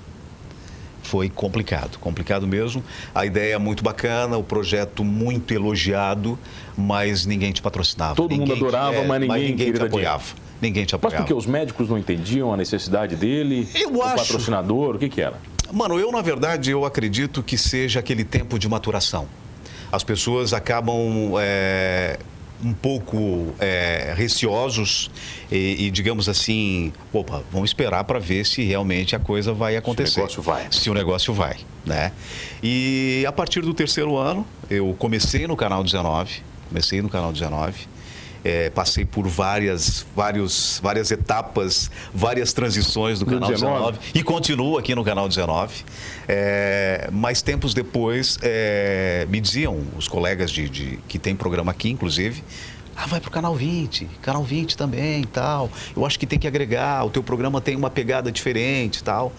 Foi 1.03 1.29
complicado, 1.29 1.99
complicado 1.99 2.47
mesmo. 2.47 2.83
A 3.13 3.25
ideia 3.25 3.55
é 3.55 3.57
muito 3.57 3.83
bacana, 3.83 4.37
o 4.37 4.43
projeto 4.43 5.03
muito 5.03 5.53
elogiado, 5.53 6.39
mas 6.77 7.25
ninguém 7.25 7.51
te 7.51 7.61
patrocinava. 7.61 8.15
Todo 8.15 8.31
mundo 8.31 8.39
Ninguém 8.41 8.55
te- 8.55 8.61
adorava, 8.63 9.03
mas 9.03 9.19
ninguém 9.21 9.47
te 9.47 9.53
queria 9.65 9.79
dar 9.79 9.85
apoiava. 9.85 10.23
Ninguém 10.61 10.85
te 10.85 10.93
Mas 10.93 10.99
apoiava. 10.99 11.23
porque 11.23 11.33
os 11.33 11.45
médicos 11.45 11.89
não 11.89 11.97
entendiam 11.97 12.53
a 12.53 12.57
necessidade 12.57 13.15
dele? 13.17 13.67
Eu 13.75 13.91
o 13.97 14.01
acho. 14.01 14.15
patrocinador, 14.15 14.95
o 14.95 14.99
que 14.99 15.09
que 15.09 15.21
era? 15.21 15.35
Mano, 15.71 15.99
eu 15.99 16.09
na 16.11 16.21
verdade 16.21 16.71
eu 16.71 16.85
acredito 16.85 17.43
que 17.43 17.57
seja 17.57 17.99
aquele 17.99 18.23
tempo 18.23 18.57
de 18.57 18.69
maturação. 18.69 19.27
As 19.91 20.03
pessoas 20.03 20.53
acabam 20.53 21.33
é, 21.39 22.17
um 22.63 22.73
pouco 22.73 23.53
é, 23.59 24.13
receosos 24.15 25.11
e, 25.51 25.85
e, 25.85 25.91
digamos 25.91 26.29
assim, 26.29 26.93
opa, 27.11 27.43
vamos 27.51 27.69
esperar 27.69 28.03
para 28.05 28.19
ver 28.19 28.45
se 28.45 28.63
realmente 28.63 29.15
a 29.15 29.19
coisa 29.19 29.53
vai 29.53 29.75
acontecer. 29.75 30.19
negócio 30.21 30.41
vai. 30.41 30.67
Se 30.71 30.89
o 30.89 30.93
negócio 30.93 31.33
vai, 31.33 31.57
né? 31.85 32.11
E 32.61 33.25
a 33.27 33.31
partir 33.31 33.61
do 33.61 33.73
terceiro 33.73 34.17
ano 34.17 34.45
eu 34.69 34.95
comecei 34.97 35.45
no 35.45 35.55
canal 35.55 35.83
19, 35.83 36.41
comecei 36.69 37.01
no 37.01 37.09
canal 37.09 37.31
19. 37.31 37.87
É, 38.43 38.69
passei 38.69 39.05
por 39.05 39.27
várias, 39.27 40.05
vários, 40.15 40.79
várias 40.83 41.11
etapas, 41.11 41.89
várias 42.13 42.51
transições 42.53 43.19
do 43.19 43.25
canal 43.25 43.49
19? 43.49 43.73
19 43.99 43.99
e 44.13 44.23
continuo 44.23 44.77
aqui 44.77 44.93
no 44.93 45.03
canal 45.03 45.27
19. 45.29 45.83
É, 46.27 47.09
mas 47.11 47.41
tempos 47.41 47.73
depois 47.73 48.37
é, 48.41 49.25
me 49.29 49.39
diziam 49.39 49.79
os 49.97 50.07
colegas 50.07 50.51
de, 50.51 50.67
de- 50.69 50.99
que 51.07 51.17
tem 51.19 51.35
programa 51.35 51.71
aqui, 51.71 51.89
inclusive. 51.89 52.43
Ah, 52.95 53.07
vai 53.07 53.19
pro 53.19 53.31
canal 53.31 53.55
20, 53.55 54.07
canal 54.21 54.43
20 54.43 54.77
também 54.77 55.23
tal. 55.23 55.69
Eu 55.95 56.05
acho 56.05 56.19
que 56.19 56.27
tem 56.27 56.37
que 56.37 56.47
agregar, 56.47 57.03
o 57.05 57.09
teu 57.09 57.23
programa 57.23 57.59
tem 57.59 57.75
uma 57.75 57.89
pegada 57.89 58.31
diferente 58.31 58.97
e 58.97 59.03
tal. 59.03 59.33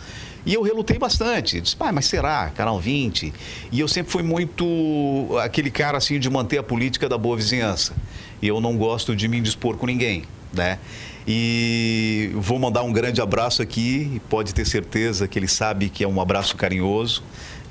E 0.46 0.52
eu 0.52 0.62
relutei 0.62 0.98
bastante. 0.98 1.60
Disse, 1.60 1.74
pai, 1.76 1.90
mas 1.92 2.04
será? 2.06 2.50
Canal 2.50 2.78
20? 2.78 3.32
E 3.72 3.80
eu 3.80 3.88
sempre 3.88 4.12
fui 4.12 4.22
muito 4.22 5.28
aquele 5.42 5.70
cara 5.70 5.96
assim 5.96 6.18
de 6.18 6.28
manter 6.28 6.58
a 6.58 6.62
política 6.62 7.08
da 7.08 7.16
boa 7.16 7.36
vizinhança. 7.36 7.94
E 8.42 8.48
eu 8.48 8.60
não 8.60 8.76
gosto 8.76 9.14
de 9.16 9.26
me 9.28 9.38
indispor 9.38 9.76
com 9.76 9.86
ninguém, 9.86 10.24
né? 10.52 10.78
E 11.26 12.30
vou 12.34 12.58
mandar 12.58 12.82
um 12.82 12.92
grande 12.92 13.20
abraço 13.20 13.62
aqui, 13.62 14.10
e 14.16 14.20
pode 14.28 14.52
ter 14.54 14.64
certeza 14.66 15.26
que 15.26 15.38
ele 15.38 15.48
sabe 15.48 15.88
que 15.88 16.04
é 16.04 16.08
um 16.08 16.20
abraço 16.20 16.56
carinhoso. 16.56 17.22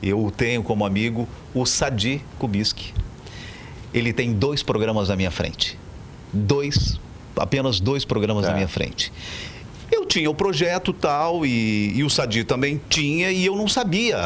Eu 0.01 0.31
tenho 0.35 0.63
como 0.63 0.85
amigo 0.85 1.27
o 1.53 1.65
Sadi 1.65 2.21
Kubiski. 2.39 2.93
Ele 3.93 4.11
tem 4.11 4.33
dois 4.33 4.63
programas 4.63 5.09
na 5.09 5.15
minha 5.15 5.29
frente. 5.31 5.77
Dois, 6.33 6.99
apenas 7.37 7.79
dois 7.79 8.03
programas 8.03 8.43
Tá. 8.43 8.49
na 8.49 8.55
minha 8.55 8.67
frente. 8.67 9.13
Eu 9.91 10.05
tinha 10.05 10.29
o 10.29 10.33
projeto 10.33 10.91
tal 10.91 11.45
e, 11.45 11.93
e 11.95 12.03
o 12.03 12.09
Sadi 12.09 12.43
também 12.43 12.81
tinha 12.89 13.31
e 13.31 13.45
eu 13.45 13.55
não 13.55 13.67
sabia. 13.67 14.17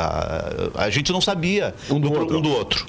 A 0.74 0.90
gente 0.90 1.12
não 1.12 1.20
sabia 1.20 1.76
Um 1.90 2.00
do 2.00 2.10
pro- 2.10 2.22
outro. 2.22 2.38
um 2.38 2.42
do 2.42 2.50
outro. 2.50 2.86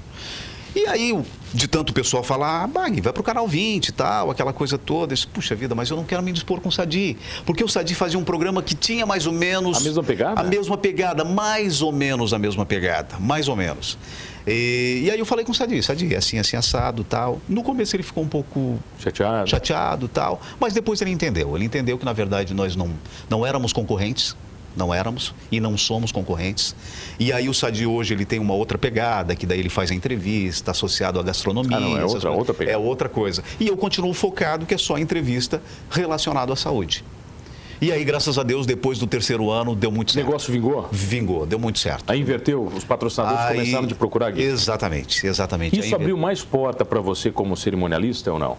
E 0.76 0.86
aí, 0.86 1.12
de 1.52 1.66
tanto 1.66 1.90
o 1.90 1.92
pessoal 1.92 2.22
falar, 2.22 2.64
ah, 2.64 2.66
vai 3.02 3.12
pro 3.12 3.22
canal 3.22 3.46
20 3.46 3.88
e 3.88 3.92
tal, 3.92 4.30
aquela 4.30 4.52
coisa 4.52 4.76
toda. 4.76 5.14
Disse, 5.14 5.26
Puxa 5.26 5.54
vida, 5.54 5.74
mas 5.74 5.90
eu 5.90 5.96
não 5.96 6.04
quero 6.04 6.22
me 6.22 6.32
dispor 6.32 6.60
com 6.60 6.68
o 6.68 6.72
Sadi. 6.72 7.16
Porque 7.46 7.62
o 7.62 7.68
Sadi 7.68 7.94
fazia 7.94 8.18
um 8.18 8.24
programa 8.24 8.62
que 8.62 8.74
tinha 8.74 9.06
mais 9.06 9.26
ou 9.26 9.32
menos. 9.32 9.78
A 9.78 9.80
mesma 9.80 10.02
pegada? 10.02 10.40
A 10.40 10.44
mesma 10.44 10.76
pegada, 10.76 11.24
mais 11.24 11.82
ou 11.82 11.92
menos 11.92 12.32
a 12.32 12.38
mesma 12.38 12.66
pegada, 12.66 13.16
mais 13.18 13.48
ou 13.48 13.56
menos. 13.56 13.98
E, 14.46 15.02
e 15.04 15.10
aí 15.10 15.18
eu 15.18 15.26
falei 15.26 15.44
com 15.44 15.52
o 15.52 15.54
Sadi, 15.54 15.82
Sadi, 15.82 16.14
é 16.14 16.18
assim, 16.18 16.38
assim, 16.38 16.56
assado 16.56 17.04
tal. 17.04 17.40
No 17.48 17.62
começo 17.62 17.94
ele 17.94 18.02
ficou 18.02 18.24
um 18.24 18.28
pouco 18.28 18.78
Chateado? 18.98 19.48
chateado 19.48 20.08
tal, 20.08 20.40
mas 20.58 20.72
depois 20.72 21.00
ele 21.02 21.10
entendeu. 21.10 21.54
Ele 21.54 21.66
entendeu 21.66 21.98
que 21.98 22.04
na 22.04 22.14
verdade 22.14 22.54
nós 22.54 22.74
não, 22.74 22.90
não 23.28 23.44
éramos 23.44 23.72
concorrentes, 23.72 24.34
não 24.78 24.94
éramos 24.94 25.34
e 25.52 25.60
não 25.60 25.76
somos 25.76 26.12
concorrentes. 26.12 26.74
E 27.18 27.32
aí 27.32 27.48
o 27.48 27.52
Sadi 27.54 27.84
hoje 27.84 28.14
ele 28.14 28.24
tem 28.24 28.38
uma 28.38 28.54
outra 28.54 28.78
pegada, 28.78 29.34
que 29.36 29.44
daí 29.44 29.58
ele 29.58 29.68
faz 29.68 29.90
a 29.90 29.94
entrevista 29.94 30.70
associado 30.70 31.18
à 31.18 31.22
gastronomia. 31.22 31.76
Ah, 31.76 31.80
não, 31.80 31.98
é 31.98 32.04
outra- 32.04 32.30
outra 32.30 32.54
pegada. 32.54 32.76
É 32.76 32.78
outra 32.80 33.08
coisa. 33.08 33.42
E 33.58 33.66
eu 33.66 33.76
continuo 33.76 34.14
focado 34.14 34.64
que 34.64 34.72
é 34.74 34.78
só 34.78 34.96
entrevista 34.96 35.60
relacionado 35.90 36.52
à 36.52 36.56
saúde. 36.56 37.04
E 37.80 37.92
aí, 37.92 38.02
graças 38.04 38.36
a 38.38 38.42
Deus, 38.42 38.66
depois 38.66 38.98
do 38.98 39.06
terceiro 39.06 39.50
ano, 39.50 39.72
deu 39.76 39.92
muito 39.92 40.08
O 40.08 40.12
certo. 40.12 40.26
negócio 40.26 40.52
vingou? 40.52 40.88
Vingou, 40.90 41.46
deu 41.46 41.60
muito 41.60 41.78
certo. 41.78 42.10
Aí 42.10 42.20
inverteu, 42.20 42.64
os 42.64 42.82
patrocinadores 42.82 43.40
Aí- 43.40 43.56
começaram 43.58 43.84
a 43.84 43.86
te 43.88 43.94
procurar, 43.94 44.32
Gui. 44.32 44.42
Exatamente, 44.42 45.24
exatamente. 45.24 45.78
Isso 45.78 45.94
abriu 45.94 46.16
mais 46.16 46.42
porta 46.42 46.84
para 46.84 47.00
você 47.00 47.30
como 47.30 47.56
cerimonialista 47.56 48.32
ou 48.32 48.38
não? 48.38 48.56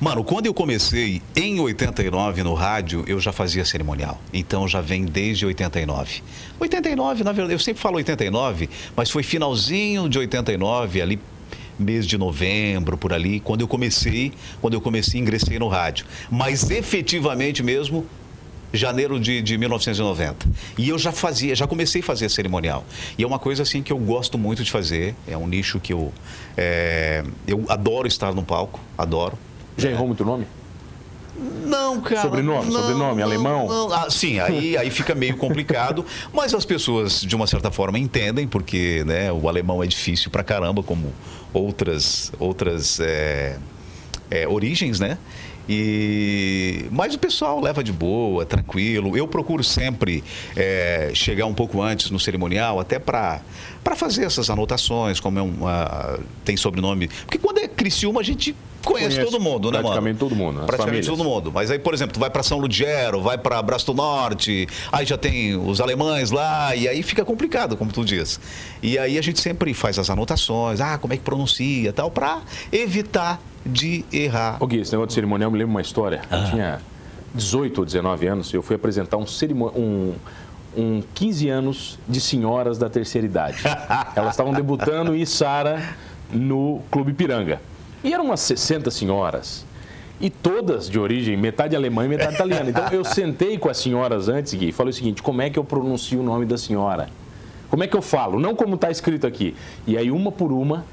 Mano, 0.00 0.24
quando 0.24 0.46
eu 0.46 0.54
comecei 0.54 1.22
em 1.36 1.60
89 1.60 2.42
no 2.42 2.54
rádio, 2.54 3.04
eu 3.06 3.18
já 3.20 3.32
fazia 3.32 3.64
cerimonial. 3.64 4.20
Então 4.32 4.66
já 4.68 4.80
vem 4.80 5.04
desde 5.04 5.46
89. 5.46 6.22
89, 6.58 7.24
na 7.24 7.32
verdade, 7.32 7.54
eu 7.54 7.58
sempre 7.58 7.80
falo 7.80 7.96
89, 7.96 8.68
mas 8.96 9.10
foi 9.10 9.22
finalzinho 9.22 10.08
de 10.08 10.18
89, 10.18 11.00
ali 11.00 11.20
mês 11.78 12.06
de 12.06 12.16
novembro, 12.16 12.96
por 12.96 13.12
ali, 13.12 13.40
quando 13.40 13.62
eu 13.62 13.68
comecei, 13.68 14.32
quando 14.60 14.74
eu 14.74 14.80
comecei, 14.80 15.20
ingressei 15.20 15.58
no 15.58 15.68
rádio. 15.68 16.06
Mas 16.30 16.70
efetivamente 16.70 17.62
mesmo, 17.62 18.06
janeiro 18.72 19.18
de, 19.18 19.40
de 19.40 19.56
1990. 19.56 20.46
E 20.76 20.88
eu 20.88 20.98
já 20.98 21.12
fazia, 21.12 21.54
já 21.54 21.66
comecei 21.66 22.00
a 22.00 22.04
fazer 22.04 22.28
cerimonial. 22.28 22.84
E 23.16 23.22
é 23.22 23.26
uma 23.26 23.38
coisa 23.38 23.62
assim 23.62 23.82
que 23.82 23.92
eu 23.92 23.98
gosto 23.98 24.36
muito 24.36 24.62
de 24.64 24.70
fazer. 24.70 25.14
É 25.26 25.36
um 25.36 25.46
nicho 25.46 25.80
que 25.80 25.92
eu, 25.92 26.12
é, 26.56 27.24
eu 27.46 27.64
adoro 27.68 28.06
estar 28.06 28.34
no 28.34 28.42
palco, 28.42 28.80
adoro. 28.98 29.38
Já 29.76 29.90
errou 29.90 30.06
muito 30.06 30.24
nome? 30.24 30.46
Não, 31.36 32.00
cara. 32.00 32.22
Sobrenome, 32.22 32.70
não, 32.70 32.80
sobrenome, 32.80 33.20
não, 33.20 33.24
alemão? 33.24 33.68
Não. 33.68 33.92
Ah, 33.92 34.08
sim, 34.08 34.38
aí, 34.38 34.76
aí 34.76 34.88
fica 34.90 35.14
meio 35.14 35.36
complicado, 35.36 36.04
mas 36.32 36.54
as 36.54 36.64
pessoas, 36.64 37.20
de 37.20 37.34
uma 37.34 37.46
certa 37.46 37.70
forma, 37.70 37.98
entendem, 37.98 38.46
porque 38.46 39.02
né, 39.04 39.32
o 39.32 39.48
alemão 39.48 39.82
é 39.82 39.86
difícil 39.86 40.30
pra 40.30 40.44
caramba, 40.44 40.82
como 40.82 41.12
outras, 41.52 42.32
outras 42.38 43.00
é, 43.00 43.58
é, 44.30 44.46
origens, 44.46 45.00
né? 45.00 45.18
E 45.68 46.86
mas 46.90 47.14
o 47.14 47.18
pessoal 47.18 47.58
leva 47.58 47.82
de 47.82 47.92
boa, 47.92 48.44
tranquilo. 48.44 49.16
Eu 49.16 49.26
procuro 49.26 49.64
sempre 49.64 50.22
é, 50.54 51.10
chegar 51.14 51.46
um 51.46 51.54
pouco 51.54 51.80
antes 51.80 52.10
no 52.10 52.20
cerimonial, 52.20 52.78
até 52.78 52.98
para 52.98 53.40
para 53.82 53.96
fazer 53.96 54.24
essas 54.24 54.50
anotações, 54.50 55.20
como 55.20 55.38
é 55.38 55.42
uma, 55.42 56.18
tem 56.44 56.56
sobrenome. 56.56 57.08
Porque 57.08 57.38
quando 57.38 57.58
é 57.58 57.68
Criciúma, 57.68 58.20
a 58.20 58.24
gente 58.24 58.54
conhece, 58.84 59.24
todo 59.24 59.40
mundo, 59.40 59.70
né, 59.70 59.78
mano? 59.78 59.88
Praticamente 59.88 60.18
todo 60.18 60.34
mundo. 60.34 60.60
Praticamente 60.66 61.06
famílias. 61.06 61.06
todo 61.06 61.24
mundo. 61.24 61.52
Mas 61.52 61.70
aí, 61.70 61.78
por 61.78 61.94
exemplo, 61.94 62.14
tu 62.14 62.20
vai 62.20 62.30
para 62.30 62.42
São 62.42 62.58
Ludgero, 62.58 63.20
vai 63.20 63.38
para 63.38 63.60
Braço 63.62 63.86
do 63.86 63.94
Norte, 63.94 64.66
aí 64.92 65.04
já 65.04 65.16
tem 65.16 65.56
os 65.56 65.80
alemães 65.80 66.30
lá, 66.30 66.74
e 66.76 66.88
aí 66.88 67.02
fica 67.02 67.24
complicado, 67.24 67.76
como 67.76 67.92
tu 67.92 68.04
diz. 68.04 68.40
E 68.82 68.98
aí 68.98 69.18
a 69.18 69.22
gente 69.22 69.40
sempre 69.40 69.72
faz 69.74 69.98
as 69.98 70.10
anotações, 70.10 70.80
ah, 70.80 70.98
como 70.98 71.12
é 71.12 71.16
que 71.16 71.22
pronuncia 71.22 71.92
tal, 71.92 72.10
para 72.10 72.40
evitar 72.72 73.40
de 73.64 74.04
errar. 74.12 74.58
Ok, 74.60 74.80
esse 74.80 74.92
negócio 74.92 75.08
de 75.08 75.14
cerimonial 75.14 75.50
me 75.50 75.58
lembra 75.58 75.70
uma 75.70 75.82
história. 75.82 76.22
Ah. 76.30 76.38
Eu 76.38 76.50
tinha 76.50 76.80
18 77.34 77.78
ou 77.78 77.84
19 77.84 78.26
anos, 78.26 78.52
eu 78.52 78.62
fui 78.62 78.76
apresentar 78.76 79.16
um 79.16 79.26
cerimonial. 79.26 79.80
Um, 79.80 80.14
um 80.76 81.02
15 81.14 81.48
anos 81.48 81.98
de 82.08 82.20
senhoras 82.20 82.78
da 82.78 82.90
terceira 82.90 83.26
idade. 83.26 83.58
Elas 84.14 84.30
estavam 84.30 84.52
debutando 84.52 85.14
em 85.14 85.24
Sara 85.24 85.96
no 86.32 86.82
Clube 86.90 87.12
Piranga. 87.12 87.60
E 88.04 88.12
eram 88.12 88.26
umas 88.26 88.40
60 88.40 88.90
senhoras. 88.90 89.64
E 90.20 90.30
todas 90.30 90.88
de 90.88 90.98
origem, 90.98 91.36
metade 91.36 91.74
alemã 91.74 92.04
e 92.04 92.08
metade 92.08 92.34
italiana. 92.34 92.70
Então 92.70 92.88
eu 92.92 93.04
sentei 93.04 93.58
com 93.58 93.68
as 93.68 93.78
senhoras 93.78 94.28
antes, 94.28 94.54
Gui, 94.54 94.68
e 94.68 94.72
falei 94.72 94.90
o 94.90 94.94
seguinte: 94.94 95.22
como 95.22 95.42
é 95.42 95.50
que 95.50 95.58
eu 95.58 95.64
pronuncio 95.64 96.20
o 96.20 96.22
nome 96.22 96.44
da 96.46 96.56
senhora? 96.56 97.08
Como 97.68 97.82
é 97.82 97.88
que 97.88 97.96
eu 97.96 98.02
falo? 98.02 98.38
Não 98.38 98.54
como 98.54 98.76
está 98.76 98.90
escrito 98.90 99.26
aqui. 99.26 99.56
E 99.86 99.98
aí, 99.98 100.10
uma 100.10 100.30
por 100.30 100.52
uma, 100.52 100.84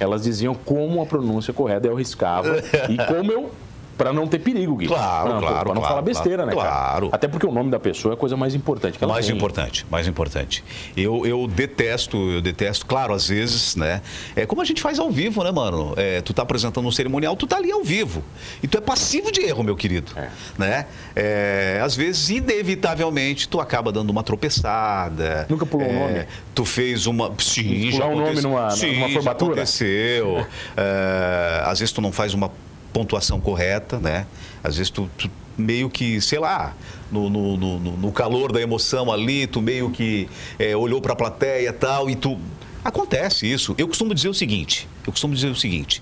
elas 0.00 0.22
diziam 0.22 0.54
como 0.54 1.02
a 1.02 1.06
pronúncia 1.06 1.52
correta, 1.52 1.86
eu 1.86 1.94
riscava. 1.94 2.56
e 2.88 2.96
como 3.06 3.30
eu 3.30 3.50
para 3.96 4.12
não 4.12 4.26
ter 4.26 4.38
perigo, 4.38 4.76
Gui. 4.76 4.86
Claro, 4.86 5.34
não, 5.34 5.40
claro. 5.40 5.54
Para 5.54 5.68
não 5.68 5.74
claro, 5.74 5.88
falar 5.88 6.02
besteira, 6.02 6.42
claro, 6.44 6.56
né, 6.56 6.62
cara? 6.62 6.84
Claro. 6.84 7.08
Até 7.12 7.28
porque 7.28 7.46
o 7.46 7.52
nome 7.52 7.70
da 7.70 7.78
pessoa 7.78 8.12
é 8.12 8.14
a 8.14 8.18
coisa 8.18 8.36
mais 8.36 8.54
importante 8.54 8.98
que 8.98 9.04
ela 9.04 9.12
Mais 9.12 9.26
tem. 9.26 9.34
importante, 9.34 9.86
mais 9.90 10.06
importante. 10.06 10.64
Eu, 10.96 11.24
eu 11.26 11.46
detesto, 11.46 12.16
eu 12.16 12.40
detesto, 12.40 12.86
claro, 12.86 13.14
às 13.14 13.28
vezes, 13.28 13.76
né? 13.76 14.02
É 14.34 14.46
como 14.46 14.62
a 14.62 14.64
gente 14.64 14.82
faz 14.82 14.98
ao 14.98 15.10
vivo, 15.10 15.42
né, 15.44 15.50
mano? 15.50 15.94
É, 15.96 16.20
tu 16.20 16.32
tá 16.32 16.42
apresentando 16.42 16.86
um 16.86 16.92
cerimonial, 16.92 17.36
tu 17.36 17.46
tá 17.46 17.56
ali 17.56 17.70
ao 17.70 17.82
vivo. 17.82 18.22
E 18.62 18.68
tu 18.68 18.78
é 18.78 18.80
passivo 18.80 19.30
de 19.30 19.40
erro, 19.42 19.62
meu 19.62 19.76
querido. 19.76 20.12
É. 20.16 20.28
Né? 20.58 20.86
É, 21.14 21.80
às 21.82 21.94
vezes, 21.94 22.30
inevitavelmente, 22.30 23.48
tu 23.48 23.60
acaba 23.60 23.92
dando 23.92 24.10
uma 24.10 24.22
tropeçada. 24.22 25.46
Nunca 25.48 25.64
pulou 25.66 25.86
o 25.86 25.90
um 25.90 25.94
é, 25.94 26.08
nome? 26.08 26.26
Tu 26.54 26.64
fez 26.64 27.06
uma. 27.06 27.32
Sim, 27.38 27.90
Pular 27.90 27.98
já 27.98 28.06
um 28.06 28.16
nome 28.16 28.40
numa, 28.40 28.70
Sim, 28.70 28.94
numa 28.94 29.08
formatura? 29.10 29.54
Já 29.54 29.62
aconteceu. 29.62 30.46
É, 30.76 31.62
às 31.64 31.78
vezes 31.78 31.92
tu 31.92 32.00
não 32.00 32.12
faz 32.12 32.34
uma 32.34 32.50
pontuação 32.94 33.40
correta, 33.40 33.98
né? 33.98 34.24
Às 34.62 34.76
vezes 34.76 34.88
tu, 34.88 35.10
tu 35.18 35.28
meio 35.58 35.90
que, 35.90 36.20
sei 36.20 36.38
lá, 36.38 36.74
no, 37.10 37.28
no, 37.28 37.56
no, 37.56 37.78
no, 37.78 38.12
calor 38.12 38.52
da 38.52 38.60
emoção 38.60 39.12
ali, 39.12 39.46
tu 39.46 39.60
meio 39.60 39.90
que 39.90 40.28
é, 40.58 40.76
olhou 40.76 41.02
para 41.02 41.12
a 41.12 41.16
plateia 41.16 41.68
e 41.68 41.72
tal, 41.72 42.08
e 42.08 42.14
tu. 42.14 42.38
Acontece 42.84 43.50
isso. 43.50 43.74
Eu 43.76 43.88
costumo 43.88 44.14
dizer 44.14 44.28
o 44.28 44.34
seguinte: 44.34 44.88
eu 45.06 45.12
costumo 45.12 45.34
dizer 45.34 45.48
o 45.48 45.56
seguinte. 45.56 46.00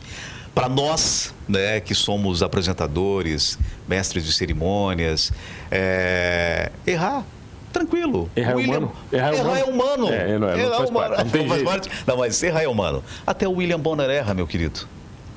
Para 0.55 0.69
nós, 0.69 1.35
né, 1.49 1.81
que 1.81 1.95
somos 1.95 2.43
apresentadores, 2.43 3.59
mestres 3.89 4.27
de 4.27 4.33
cerimônias, 4.35 5.33
é, 5.71 6.71
errar 6.87 7.25
tranquilo. 7.73 8.31
Errar 8.37 8.57
William, 8.57 8.75
é 8.75 8.79
humano? 8.79 8.93
Errar, 9.11 9.35
errar 9.35 9.59
é 9.59 9.65
humano. 9.65 10.09
É, 10.09 10.39
não, 10.39 10.49
é, 10.51 10.63
não, 10.63 10.77
faz 10.77 10.91
humano. 10.91 11.15
Parte, 11.15 11.25
não 11.25 11.31
tem 11.31 11.47
não 11.47 11.55
jeito. 11.55 11.65
Parte. 11.65 11.91
Não, 12.07 12.17
mas 12.19 12.43
errar 12.43 12.63
é 12.63 12.69
humano. 12.69 13.03
Até 13.27 13.49
o 13.49 13.53
William 13.53 13.81
Bonner 13.81 14.11
erra, 14.11 14.35
meu 14.35 14.47
querido. 14.47 14.87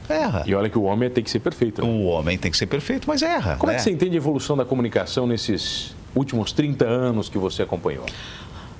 Erra. 0.09 0.43
E 0.45 0.53
olha 0.53 0.69
que 0.69 0.77
o 0.77 0.83
homem 0.83 1.09
tem 1.09 1.23
que 1.23 1.29
ser 1.29 1.39
perfeito. 1.39 1.81
Né? 1.81 1.87
O 1.87 2.05
homem 2.05 2.37
tem 2.37 2.51
que 2.51 2.57
ser 2.57 2.67
perfeito, 2.67 3.07
mas 3.07 3.21
erra. 3.21 3.55
Como 3.57 3.71
né? 3.71 3.75
é 3.75 3.77
que 3.77 3.83
você 3.83 3.91
entende 3.91 4.15
a 4.15 4.17
evolução 4.17 4.55
da 4.55 4.65
comunicação 4.65 5.25
nesses 5.27 5.95
últimos 6.15 6.51
30 6.51 6.85
anos 6.85 7.29
que 7.29 7.37
você 7.37 7.61
acompanhou? 7.61 8.05